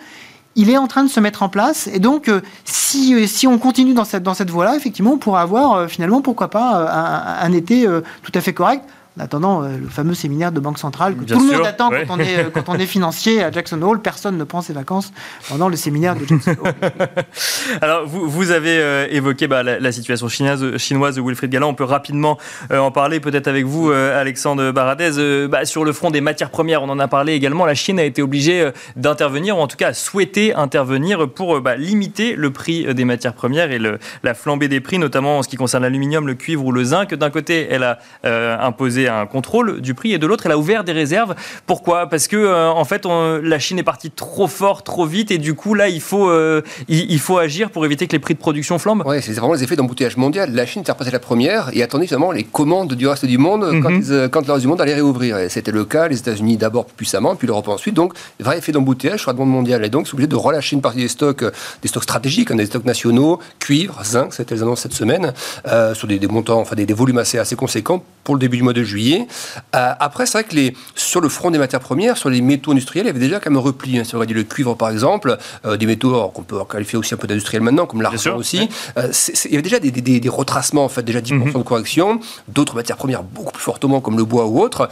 [0.56, 1.88] il est en train de se mettre en place.
[1.92, 2.28] Et donc,
[2.64, 6.50] si, si on continue dans cette, dans cette voie-là, effectivement, on pourra avoir finalement, pourquoi
[6.50, 7.86] pas, un été
[8.24, 8.82] tout à fait correct
[9.18, 12.16] en attendant euh, le fameux séminaire de Banque Centrale que tout le monde attend quand,
[12.16, 14.00] on est, euh, quand on est financier à Jackson Hole.
[14.00, 15.12] Personne ne prend ses vacances
[15.48, 16.72] pendant le séminaire de Jackson Hole.
[17.80, 21.70] Alors, vous, vous avez euh, évoqué bah, la, situation chinoise, chinoise de Wilfried Galland.
[21.70, 22.38] On peut rapidement
[22.70, 25.46] en parler, peut-être avec vous, Alexandre Baradez.
[25.48, 27.64] Bah, sur le front des matières premières, on en a parlé également.
[27.64, 31.76] La Chine a été obligée d'intervenir, ou en tout cas a souhaité intervenir pour bah,
[31.76, 35.48] limiter le prix des matières premières et le, la flambée des prix, notamment en ce
[35.48, 37.14] qui concerne l'aluminium, le cuivre ou le zinc.
[37.14, 37.98] D'un côté, elle a
[38.64, 41.34] imposé un contrôle du prix et de l'autre, elle a ouvert des réserves.
[41.66, 42.08] Pourquoi?
[42.08, 45.54] Parce que euh, en fait, la Chine est partie trop fort, trop vite, et du
[45.54, 48.78] coup là, il faut, euh, il, faut agir pour éviter que les prix de production
[48.78, 49.02] flambent.
[49.06, 50.52] Oui, c'est vraiment les effets d'embouteillage mondial.
[50.52, 53.80] La Chine s'est représentée la première et attendait finalement les commandes du reste du monde
[53.82, 54.04] quand, mhm.
[54.10, 55.38] euh, quand, le reste du monde allait réouvrir.
[55.48, 57.94] C'était le cas, les États-Unis d'abord puissamment, puis l'Europe ensuite.
[57.94, 59.84] Donc, vrai effet d'embouteillage sur le monde mondial.
[59.84, 61.44] Et donc, c'est obligé de relâcher une partie des stocks,
[61.82, 65.32] des stocks stratégiques, hein, des stocks nationaux, cuivre, zinc, c'était les annonces cette semaine,
[65.94, 68.72] sur des, montants, enfin des, des volumes assez, assez conséquents pour le début du mois
[68.72, 68.95] de juillet.
[69.74, 72.72] Euh, après, c'est vrai que les, sur le front des matières premières, sur les métaux
[72.72, 73.98] industriels, il y avait déjà quand même un repli.
[73.98, 74.04] Hein.
[74.04, 77.16] Si on dit le cuivre, par exemple, euh, des métaux qu'on peut qualifier aussi un
[77.16, 78.68] peu d'industriels maintenant, comme l'argent aussi.
[78.96, 79.12] Euh,
[79.44, 81.52] il y avait déjà des, des, retracements, en fait, déjà 10% mhm.
[81.52, 82.20] de correction.
[82.48, 84.88] D'autres matières premières beaucoup plus fortement, comme le bois ou autre.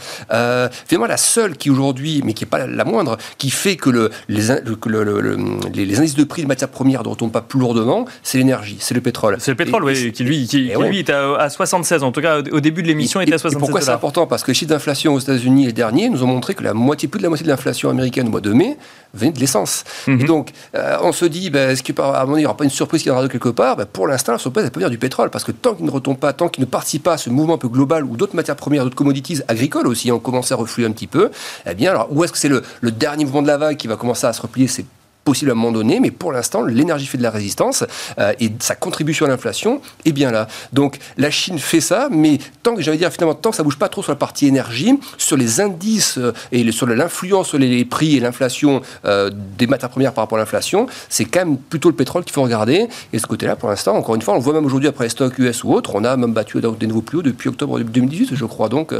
[0.87, 4.11] finalement, la seule qui aujourd'hui, mais qui n'est pas la moindre, qui fait que, le,
[4.29, 8.77] les, les, indices de prix de matières premières ne retombent pas plus lourdement, c'est l'énergie,
[8.79, 9.37] c'est le pétrole.
[9.39, 12.59] C'est le pétrole, oui, qui lui, qui, lui est à, 76, en tout cas au
[12.59, 15.13] début de l'émission, il était à 76 pourquoi ça important parce que les chiffres d'inflation
[15.13, 17.49] aux États-Unis les derniers nous ont montré que la moitié, plus de la moitié de
[17.49, 18.77] l'inflation américaine au mois de mai
[19.13, 19.83] venait de l'essence.
[20.07, 20.21] Mhm.
[20.21, 23.07] Et donc, euh, on se dit, ben, est-ce qu'il n'y aura pas une surprise qui
[23.07, 23.77] viendra de quelque part?
[23.77, 25.91] Ben, Pour l'instant, la surprise, elle peut venir du pétrole parce que tant qu'il ne
[25.91, 28.35] retombe pas, tant qu'il ne participe pas à ce mouvement un peu global où d'autres
[28.35, 31.31] matières premières, d'autres commodities agricoles aussi ont commencé à refluer un petit peu,
[31.65, 33.87] eh bien, alors, où est-ce que c'est le, le dernier mouvement de la vague qui
[33.87, 34.67] va commencer à se replier?
[34.67, 34.85] C'est
[35.25, 37.83] possible à un moment donné, mais pour l'instant, l'énergie fait de la résistance
[38.19, 40.47] euh, et sa contribution à l'inflation est bien là.
[40.71, 43.77] Donc la Chine fait ça, mais tant que j'allais dire finalement tant que ça bouge
[43.77, 47.83] pas trop sur la partie énergie, sur les indices euh, et sur l'influence sur les,
[47.85, 51.89] prix et l'inflation euh, des matières premières par rapport à l'inflation, c'est quand même plutôt
[51.89, 52.87] le pétrole qu'il faut regarder.
[53.11, 55.09] Et ce côté-là, pour l'instant, encore une fois, on le voit même aujourd'hui après les
[55.09, 58.35] stocks US ou autres, on a même battu des nouveaux plus hauts depuis octobre 2018,
[58.35, 58.69] je crois.
[58.69, 58.93] Donc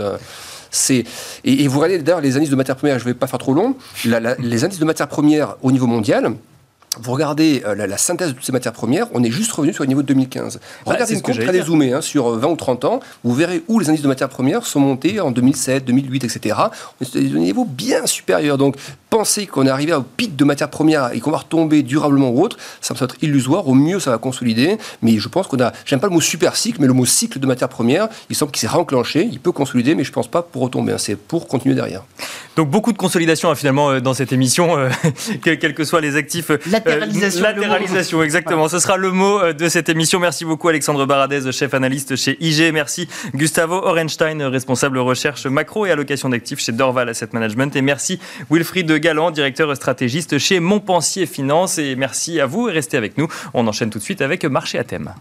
[1.44, 3.54] et, vous regardez d'ailleurs les indices de matières premières, je ne vais pas faire trop
[3.54, 6.36] long, les indices de matières premières au niveau mondial,
[7.00, 9.84] vous regardez euh, la, synthèse de toutes ces matières premières, on est juste revenu sur
[9.84, 10.60] le niveau de 2015.
[10.86, 13.80] regardez une courbe très dézoomée hein, sur 20 euh, ou 30 ans, vous verrez où
[13.80, 16.56] les indices de matières premières sont montés en 2007, 2008, etc.
[17.00, 18.58] On est à des niveaux bien supérieurs.
[18.58, 18.76] Donc,
[19.16, 22.42] penser qu'on est arrivé au pic de matières premières et qu'on va retomber durablement ou
[22.42, 23.66] autre, ça me semble être illusoire.
[23.66, 24.78] Au mieux, ça va consolider.
[25.02, 27.40] Mais je pense qu'on a, j'aime pas le mot super cycle, mais le mot cycle
[27.40, 29.30] de matières premières, il semble qu'il s'est renclenché.
[29.32, 30.92] Il peut consolider, mais je pense pas pour retomber.
[30.92, 30.98] Hein.
[30.98, 32.04] C'est pour continuer derrière.
[32.58, 34.76] Donc, beaucoup de consolidation hein, finalement euh, dans cette émission,
[35.44, 36.52] quels que soient les actifs.
[36.70, 37.42] Latéralisation.
[37.42, 38.68] latéralisation, exactement.
[38.68, 40.20] Ce sera le mot euh, de cette émission.
[40.20, 42.74] Merci beaucoup Alexandre Baradez, chef analyste chez IG.
[42.74, 47.76] Merci Gustavo Orenstein, responsable recherche macro et allocation d'actifs chez Dorval Asset Management.
[47.78, 48.20] Et merci
[48.52, 51.78] Wilfried Galland, directeur stratégiste chez Montpensier Finance.
[51.78, 53.28] Et merci à vous et restez avec nous.
[53.54, 55.14] On enchaîne tout de suite avec Marché à thème.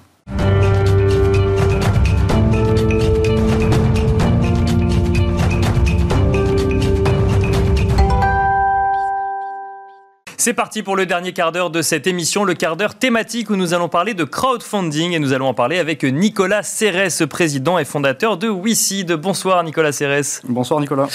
[10.45, 13.57] C'est parti pour le dernier quart d'heure de cette émission, le quart d'heure thématique où
[13.57, 17.87] nous allons parler de crowdfunding et nous allons en parler avec Nicolas Cérès, président et
[17.87, 19.13] fondateur de WeSeed.
[19.13, 20.43] Bonsoir Nicolas Cérès.
[20.47, 21.09] Bonsoir Nicolas.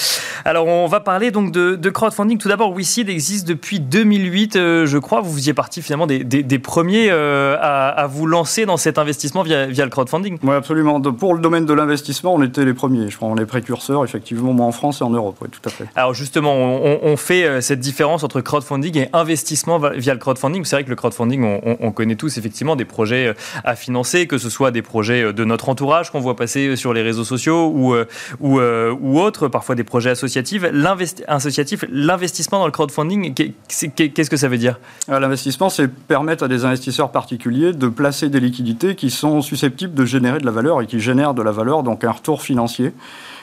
[0.44, 2.38] Alors on va parler donc de, crowdfunding.
[2.38, 5.20] Tout d'abord, WeSeed existe depuis 2008, euh, je crois.
[5.20, 9.84] Vous faisiez partie finalement des, premiers euh, à, vous lancer dans cet investissement via, via
[9.84, 10.38] le crowdfunding.
[10.42, 11.00] Oui, absolument.
[11.00, 13.08] pour le domaine de l'investissement, on était les premiers.
[13.08, 15.36] Je crois, on est précurseurs, effectivement, moi en France et en Europe.
[15.40, 15.84] Oui, tout à fait.
[15.94, 20.64] Alors justement, on, on fait euh, cette différence entre crowdfunding et investissement via le crowdfunding.
[20.64, 24.38] C'est vrai que le crowdfunding, on, connaît tous effectivement des projets euh, à financer, que
[24.38, 27.24] ce soit des projets euh, de notre entourage qu'on voit passer euh, sur les réseaux
[27.24, 27.94] sociaux ou,
[28.40, 30.64] ou, autres, parfois des projets associatifs.
[31.28, 34.78] Associatif, l'investissement dans le crowdfunding, qu'est-ce que ça veut dire?
[35.08, 40.04] L'investissement, c'est permettre à des investisseurs particuliers de placer des liquidités qui sont susceptibles de
[40.04, 42.92] générer de la valeur et qui génèrent de la valeur, donc un retour financier.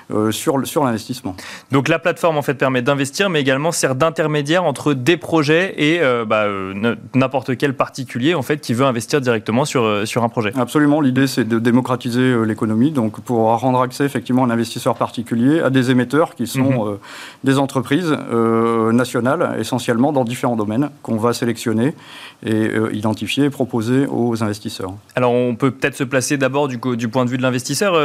[0.10, 1.36] Euh, sur, sur l'investissement.
[1.74, 6.00] Donc la plateforme en fait permet d'investir, mais également sert d'intermédiaire entre des projets et
[6.00, 10.30] euh, bah, euh, n'importe quel particulier en fait qui veut investir directement sur, sur un
[10.30, 10.54] projet.
[10.56, 15.60] Absolument, l'idée c'est de démocratiser l'économie, donc pour rendre accès effectivement à un investisseur particulier
[15.60, 16.98] à des émetteurs qui sont mhm.
[17.44, 18.18] des entreprises
[18.94, 21.94] nationales essentiellement dans différents domaines qu'on va sélectionner
[22.46, 24.94] et identifier et proposer aux investisseurs.
[25.16, 27.96] Alors on peut peut-être se placer d'abord du, du point de vue de l'investisseur.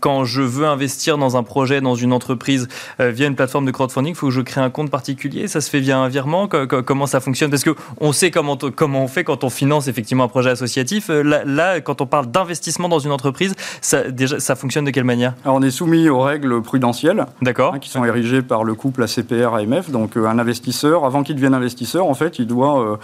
[0.00, 2.68] quand je veux investir dans un projet, dans une entreprise
[3.00, 5.48] euh, via une plateforme de crowdfunding, il faut que je crée un compte particulier.
[5.48, 6.48] Ça se fait via un virement?
[6.48, 7.50] Comment ça fonctionne?
[7.50, 11.10] Parce qu'on sait comment, comment on fait quand on finance effectivement un projet associatif.
[11.10, 15.04] Euh, là, quand on parle d'investissement dans une entreprise, ça, déjà, ça fonctionne de quelle
[15.04, 15.34] manière?
[15.44, 19.90] Alors, On est soumis aux règles prudentielles hein, qui sont érigées par le couple ACPR-AMF.
[19.90, 22.98] Donc euh, un investisseur, avant qu'il devienne investisseur, en fait, il doit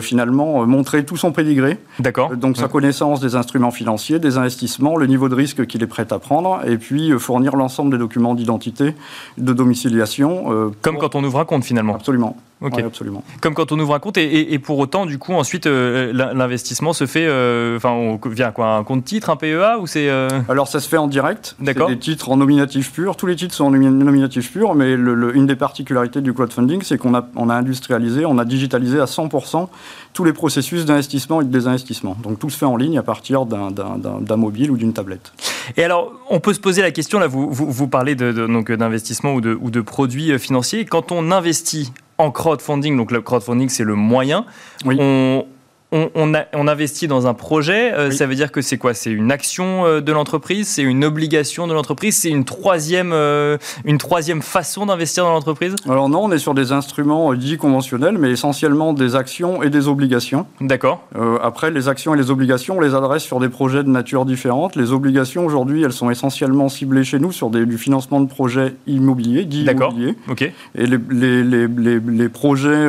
[0.00, 1.78] finalement montrer tout son pédigré.
[1.98, 2.36] D'accord.
[2.36, 6.06] Donc sa connaissance des instruments financiers, des investissements, le niveau de risque qu'il est prêt
[6.12, 8.94] à prendre, et puis fournir l'ensemble des documents d'identité,
[9.38, 10.52] de domiciliation.
[10.52, 11.94] Euh, Comme quand on ouvre un compte finalement.
[11.94, 12.36] Absolument.
[12.62, 13.22] Absolument.
[13.40, 17.06] Comme quand on ouvre un compte et, pour autant, du coup, ensuite, euh, l'investissement se
[17.06, 20.08] fait, euh, enfin, on vient quoi, un compte titre, un PEA ou c'est
[20.48, 21.56] Alors ça se fait en direct.
[21.60, 21.88] D'accord.
[21.88, 23.16] Des titres en nominatif pur.
[23.16, 27.14] Tous les titres sont en nominatif pur, mais une des particularités du crowdfunding, c'est qu'on
[27.14, 29.68] a, on a industrialisé, on a digitalisé à 100%
[30.12, 32.16] tous les processus d'investissement et de désinvestissement.
[32.22, 35.32] Donc tout se fait en ligne à partir d'un mobile ou d'une tablette.
[35.76, 39.56] Et alors, on peut se poser la question, là, vous, vous, parlez d'investissement ou de,
[39.60, 40.84] ou de produits euh, financiers.
[40.84, 44.44] Quand on investit en crowdfunding, donc le crowdfunding, c'est le moyen,
[44.84, 44.96] oui.
[45.00, 45.46] on,
[45.92, 48.94] on, investit dans un projet, euh, ça veut dire que c'est quoi?
[48.94, 53.58] C'est une action euh, de l'entreprise, c'est une obligation de l'entreprise, c'est une troisième, euh,
[53.84, 55.74] une troisième façon d'investir dans l'entreprise?
[55.88, 59.88] Alors non, on est sur des instruments dits conventionnels, mais essentiellement des actions et des
[59.88, 60.46] obligations.
[60.60, 61.02] D'accord.
[61.42, 64.76] après, les actions et les obligations, on les adresse sur des projets de nature différente.
[64.76, 69.44] Les obligations, aujourd'hui, elles sont essentiellement ciblées chez nous sur du financement de projets immobiliers,
[69.44, 70.14] dits immobiliers.
[70.28, 70.42] Ok.
[70.42, 72.88] Et les, les, les, les projets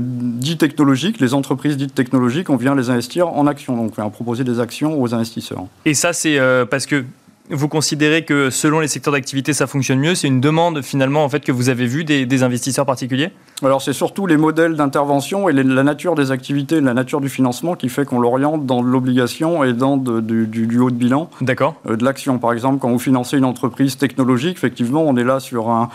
[0.00, 3.76] dits technologiques, les entreprises dites technologiques, on vient les investir en actions.
[3.76, 5.66] Donc, on vient proposer des actions aux investisseurs.
[5.84, 7.04] Et ça, c'est euh, parce que
[7.50, 10.14] vous considérez que selon les secteurs d'activité, ça fonctionne mieux?
[10.14, 13.32] C'est une demande finalement en fait que vous avez vu des, investisseurs particuliers?
[13.62, 17.74] Alors c'est surtout les modèles d'intervention et la nature des activités, la nature du financement
[17.74, 21.28] qui fait qu'on l'oriente dans l'obligation et dans du, haut de bilan.
[21.42, 21.74] D'accord.
[21.86, 25.38] Euh, de l'action, par exemple, quand vous financez une entreprise technologique, effectivement, on est là
[25.38, 25.90] sur un,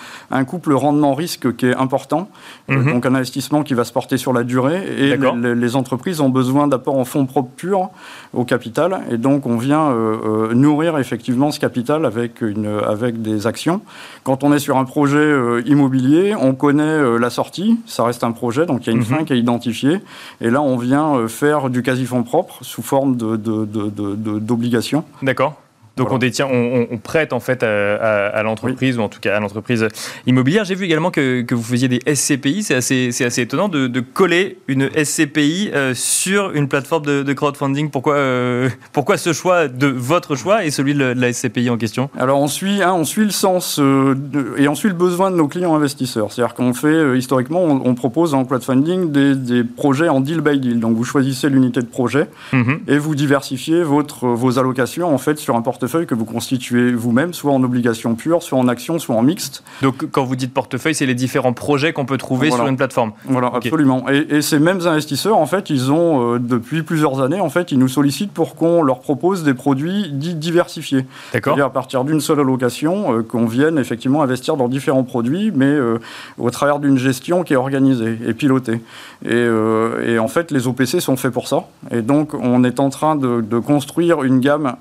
[0.45, 2.29] couple rendement-risque qui est important,
[2.69, 2.93] euh, mhm.
[2.93, 6.67] donc un investissement qui va se porter sur la durée et les, entreprises ont besoin
[6.67, 7.89] d'apports en fonds propres purs
[8.33, 13.47] au capital et donc on vient euh, nourrir effectivement ce capital avec, une, avec des
[13.47, 13.81] actions.
[14.23, 18.23] Quand on est sur un projet euh, immobilier, on connaît euh, la sortie, ça reste
[18.23, 19.05] un projet, donc il y a une mhm.
[19.05, 20.01] fin qui est identifiée.
[20.41, 25.03] Et là, on vient euh, faire du quasi-fonds propre sous forme d'obligations.
[25.21, 25.55] De, D'accord.
[25.99, 29.85] Donc on détient, on, prête en fait à, l'entreprise ou en tout cas à l'entreprise
[30.25, 30.63] immobilière.
[30.63, 32.63] J'ai vu également que, vous faisiez des SCPI.
[32.63, 37.89] C'est assez, c'est assez étonnant de, coller une SCPI euh, sur une plateforme de, crowdfunding.
[37.89, 42.09] Pourquoi, euh, pourquoi ce choix de votre choix et celui de la SCPI en question?
[42.17, 44.15] Alors on suit, hein, on suit le sens euh,
[44.57, 46.31] et on suit le besoin de nos clients investisseurs.
[46.31, 50.79] C'est-à-dire qu'on fait historiquement, on, propose en crowdfunding des, projets en deal by deal.
[50.79, 52.79] Donc vous choisissez l'unité de projet mhm.
[52.87, 57.33] et vous diversifiez votre, vos allocations en fait sur un portefeuille que vous constituez vous-même,
[57.33, 59.63] soit en obligation pure, soit en action, soit en mixte.
[59.81, 63.11] Donc quand vous dites portefeuille, c'est les différents projets qu'on peut trouver sur une plateforme.
[63.25, 64.05] Voilà, absolument.
[64.09, 67.79] Et, ces mêmes investisseurs, en fait, ils ont, euh, depuis plusieurs années, en fait, ils
[67.79, 71.05] nous sollicitent pour qu'on leur propose des produits dits diversifiés.
[71.33, 71.53] D'accord.
[71.53, 75.65] C'est-à-dire à partir d'une seule allocation, euh, qu'on vienne effectivement investir dans différents produits, mais
[75.65, 75.99] euh,
[76.37, 78.81] au travers d'une gestion qui est organisée et pilotée.
[79.25, 79.47] Et,
[80.05, 81.65] et, en fait, les OPC sont faits pour ça.
[81.91, 84.75] Et donc, on est en train de, de construire une gamme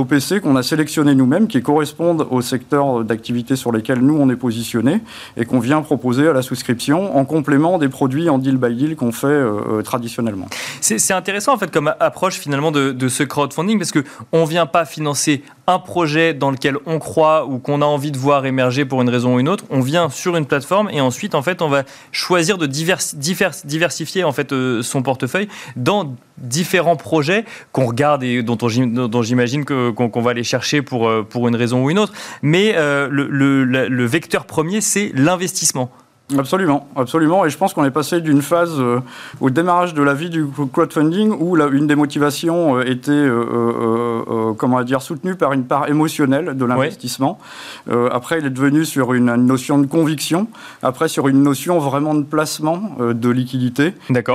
[0.00, 4.28] d'OPC PC qu'on a sélectionné nous-mêmes, qui correspondent au secteur d'activité sur lesquels nous on
[4.30, 5.00] est positionné
[5.36, 8.96] et qu'on vient proposer à la souscription en complément des produits en deal by deal
[8.96, 10.46] qu'on fait euh, euh, traditionnellement.
[10.80, 14.66] C'est intéressant en fait comme approche finalement de, de ce crowdfunding parce que on vient
[14.66, 18.84] pas financer un projet dans lequel on croit ou qu'on a envie de voir émerger
[18.84, 21.62] pour une raison ou une autre, on vient sur une plateforme et ensuite en fait
[21.62, 28.22] on va choisir de diversifier en fait euh, son portefeuille dans différents projets qu'on regarde
[28.22, 28.58] et dont,
[29.22, 32.12] j'imagine qu'on va aller chercher pour, euh, pour une raison ou une autre.
[32.42, 35.90] Mais euh, le vecteur premier, c'est l'investissement.
[36.38, 37.44] Absolument, absolument.
[37.44, 39.00] Et je pense qu'on est passé d'une phase euh,
[39.40, 44.82] au démarrage de la vie du crowdfunding où une des motivations euh, était, euh, comment
[44.82, 47.38] dire, soutenue par une part émotionnelle de l'investissement.
[48.12, 50.48] après, il est devenu sur une, notion de conviction.
[50.82, 53.94] Après, sur une notion vraiment de placement, de liquidité,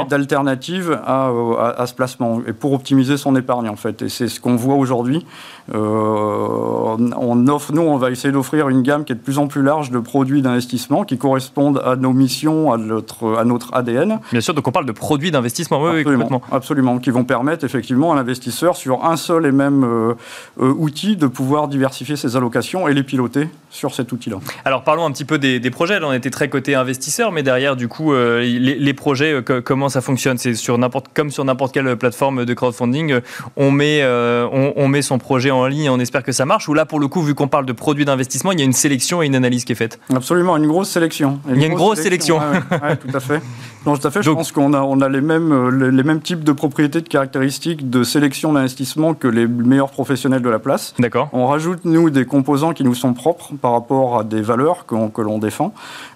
[0.09, 1.31] d'alternative à,
[1.77, 4.01] à, ce placement et pour optimiser son épargne en fait.
[4.01, 5.25] Et c'est ce qu'on voit aujourd'hui.
[5.73, 9.61] on offre, nous, on va essayer d'offrir une gamme qui est de plus en plus
[9.61, 14.19] large de produits d'investissement qui correspondent à nos missions, à notre, à notre ADN.
[14.31, 18.11] Bien sûr, donc on parle de produits d'investissement, oui, absolument, Absolument, qui vont permettre effectivement
[18.11, 20.13] à l'investisseur, sur un seul et même euh,
[20.59, 24.37] euh, outil, de pouvoir diversifier ses allocations et les piloter sur cet outil-là.
[24.63, 25.99] Alors parlons un petit peu des, projets.
[25.99, 30.01] Là, on était très côté investisseur, mais derrière, du coup, euh, les, projets, comment ça
[30.01, 30.37] fonctionne?
[30.37, 33.19] C'est sur n'importe comme sur n'importe quelle plateforme de crowdfunding,
[33.57, 36.67] on met, on, on, met son projet en ligne et on espère que ça marche.
[36.69, 38.73] Ou là, pour le coup, vu qu'on parle de produits d'investissement, il y a une
[38.73, 39.99] sélection et une analyse qui est faite?
[40.13, 41.39] Absolument, une grosse sélection.
[41.49, 42.39] il y a une grosse sélection.
[42.39, 43.41] tout à fait.
[43.85, 44.23] Non, tout à fait.
[44.23, 47.07] Je pense qu'on a, on a les, mêmes, euh, les, mêmes types de propriétés, de
[47.07, 50.95] caractéristiques de sélection d'investissement que les meilleurs professionnels de la place.
[50.97, 51.29] D'accord.
[51.33, 55.21] On rajoute, nous, des composants qui nous sont propres par rapport à des valeurs que
[55.21, 55.73] l'on défend.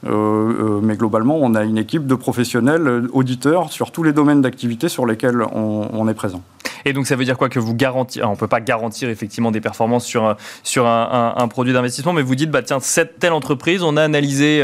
[0.07, 4.41] Euh, euh, mais globalement, on a une équipe de professionnels auditeurs sur tous les domaines
[4.41, 6.41] d'activité sur lesquels on, est présent.
[6.85, 9.51] Et donc ça veut dire quoi que vous garantir On ne peut pas garantir effectivement
[9.51, 13.81] des performances sur, sur un, produit d'investissement, mais vous dites, bah, tiens, cette telle entreprise,
[13.83, 14.63] on a analysé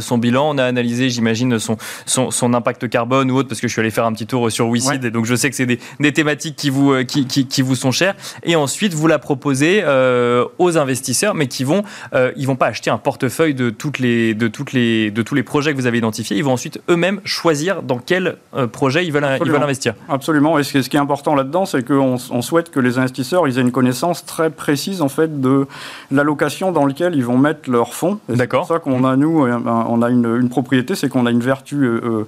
[0.00, 3.72] son bilan, on a analysé, j'imagine, son, son, impact carbone ou autre, parce que je
[3.72, 5.78] suis allé faire un petit tour sur WeSeed, et donc je sais que c'est des,
[6.00, 8.14] des, thématiques qui vous, euh, qui, qui, vous sont chères.
[8.42, 11.82] Et ensuite, vous la proposez euh, aux investisseurs, mais qui vont,
[12.14, 15.34] euh, ils vont pas acheter un portefeuille de, toutes les, de, toutes les, de tous
[15.34, 16.36] les projets que vous avez identifiés.
[16.36, 18.36] Ils vont ensuite eux-mêmes choisir dans quel
[18.72, 19.94] projet ils veulent, ils veulent investir.
[20.08, 20.58] Absolument.
[20.58, 23.62] Et ce qui est important là-dedans, c'est qu'on on souhaite que les investisseurs ils aient
[23.62, 25.66] une connaissance très précise en fait de
[26.10, 28.18] l'allocation dans laquelle ils vont mettre leurs fonds.
[28.28, 28.64] D'accord.
[28.64, 31.40] C'est pour ça qu'on a nous, on a une, une propriété, c'est qu'on a une
[31.40, 32.26] vertu euh, euh,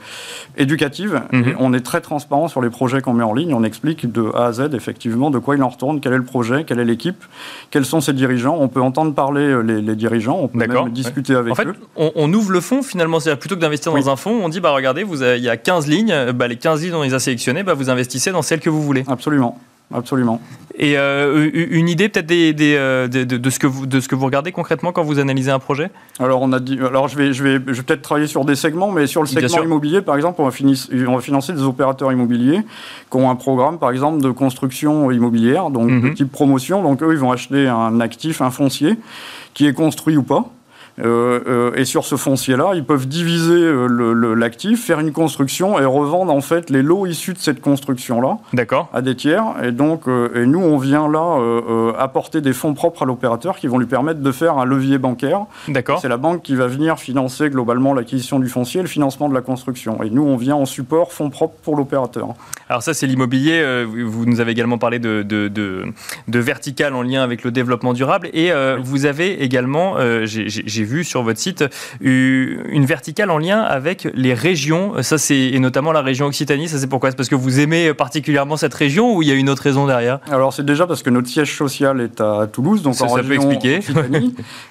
[0.56, 1.22] éducative.
[1.32, 1.56] Mhm.
[1.58, 3.54] on est très transparent sur les projets qu'on met en ligne.
[3.54, 6.24] On explique de A à Z effectivement de quoi il en retourne, quel est le
[6.24, 7.24] projet, quelle est l'équipe,
[7.70, 8.56] quels sont ses dirigeants.
[8.60, 11.76] On peut entendre parler euh, les, dirigeants, on peut même discuter avec en fait, eux.
[11.96, 14.72] On, ouvre le fonds finalement, c'est-à-dire plutôt que d'investir dans un fonds, on dit bah
[14.72, 17.62] regardez, vous il y a 15 lignes, bah, les 15 lignes dont ils a sélectionné,
[17.62, 19.04] bah, vous investissez dans celles que vous voulez.
[19.14, 19.58] Absolument.
[19.92, 20.40] absolument.
[20.76, 24.24] Et euh, une idée peut-être des, euh, de, ce que vous, de ce que vous
[24.26, 25.90] regardez concrètement quand vous analysez un projet?
[26.18, 28.56] Alors, on a dit, alors je vais, je vais, je vais peut-être travailler sur des
[28.56, 30.56] segments, mais sur le segment immobilier, par exemple, on va,
[31.06, 32.62] on va, financer des opérateurs immobiliers
[33.08, 36.14] qui ont un programme, par exemple, de construction immobilière, donc de mhm.
[36.14, 36.82] type promotion.
[36.82, 38.98] Donc, eux, ils vont acheter un actif, un foncier,
[39.54, 40.50] qui est construit ou pas.
[41.00, 45.84] Euh, euh, et sur ce foncier-là, ils peuvent diviser euh, l'actif, faire une construction et
[45.84, 48.38] revendre en fait les lots issus de cette construction-là
[48.92, 49.44] à des tiers.
[49.62, 50.02] Et donc,
[50.34, 51.38] et nous, on vient là
[51.98, 55.46] apporter des fonds propres à l'opérateur qui vont lui permettre de faire un levier bancaire.
[56.00, 59.34] C'est la banque qui va venir financer globalement l'acquisition du foncier et le financement de
[59.34, 60.02] la construction.
[60.02, 62.28] Et nous, on vient en support fonds propres pour l'opérateur.
[62.68, 63.84] Alors ça, c'est l'immobilier.
[63.84, 68.28] Vous nous avez également parlé de, de, de, vertical en lien avec le développement durable.
[68.32, 71.64] Et vous avez également, j'ai vu sur votre site
[72.00, 75.02] une verticale en lien avec les régions.
[75.02, 76.68] Ça, c'est et notamment la région Occitanie.
[76.68, 77.10] Ça, c'est pourquoi?
[77.10, 79.86] C'est parce que vous aimez particulièrement cette région ou il y a une autre raison
[79.86, 80.20] derrière?
[80.30, 83.22] Alors, c'est déjà parce que notre siège social est à Toulouse, donc ça, en ça
[83.22, 83.80] peut expliquer.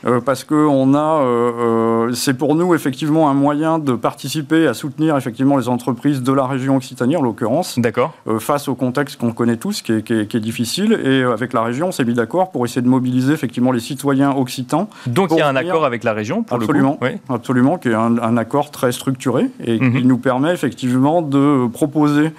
[0.05, 4.68] Euh, parce que on a, euh, euh, c'est pour nous effectivement un moyen de participer
[4.68, 7.80] à soutenir effectivement les entreprises de la région Occitanie en l'occurrence.
[7.80, 8.14] D'accord.
[8.39, 11.88] face au contexte qu'on connaît tous, qui est, qui, est, difficile, et avec la région,
[11.88, 14.89] on s'est mis d'accord pour essayer de mobiliser effectivement les citoyens occitans.
[15.07, 17.14] Donc il y a un accord avec la région pour absolument, le coup.
[17.14, 17.36] Oui.
[17.36, 20.01] Absolument, qui est un, accord très structuré et qui mhm.
[20.01, 22.32] nous permet effectivement de proposer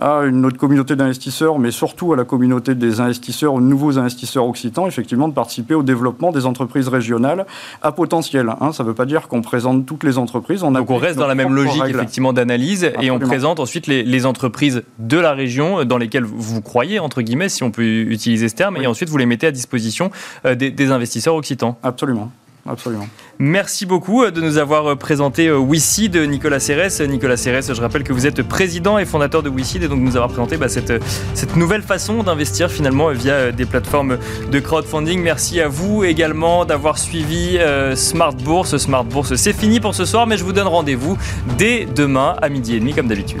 [0.00, 4.46] à une autre communauté d'investisseurs, mais surtout à la communauté des investisseurs, aux nouveaux investisseurs
[4.46, 7.46] occitans, effectivement, de participer au développement des entreprises régionales
[7.82, 8.50] à potentiel.
[8.60, 8.72] Hein.
[8.72, 10.62] Ça ne veut pas dire qu'on présente toutes les entreprises.
[10.62, 14.22] On Donc on reste dans la même logique effectivement d'analyse et on présente ensuite les,
[14.22, 18.54] entreprises de la région dans lesquelles vous croyez, entre guillemets, si on peut utiliser ce
[18.54, 20.12] terme, et ensuite vous les mettez à disposition
[20.46, 21.76] euh, des investisseurs occitans.
[21.82, 22.30] Absolument.
[22.64, 23.08] Absolument.
[23.40, 27.00] Merci beaucoup euh, de nous avoir euh, présenté euh, WeSeed, Nicolas Cérès.
[27.00, 30.14] Nicolas Cérès, je rappelle que vous êtes président et fondateur de WeSeed et donc nous
[30.14, 30.92] avoir présenté bah, cette,
[31.34, 34.18] cette nouvelle façon d'investir finalement via des plateformes
[34.50, 35.20] de crowdfunding.
[35.20, 37.58] Merci à vous également d'avoir suivi
[37.96, 38.76] Smart Bourse.
[38.76, 41.18] Smart Bourse, c'est fini pour ce soir, mais je vous donne rendez-vous
[41.58, 43.40] dès demain à midi et demi comme d'habitude.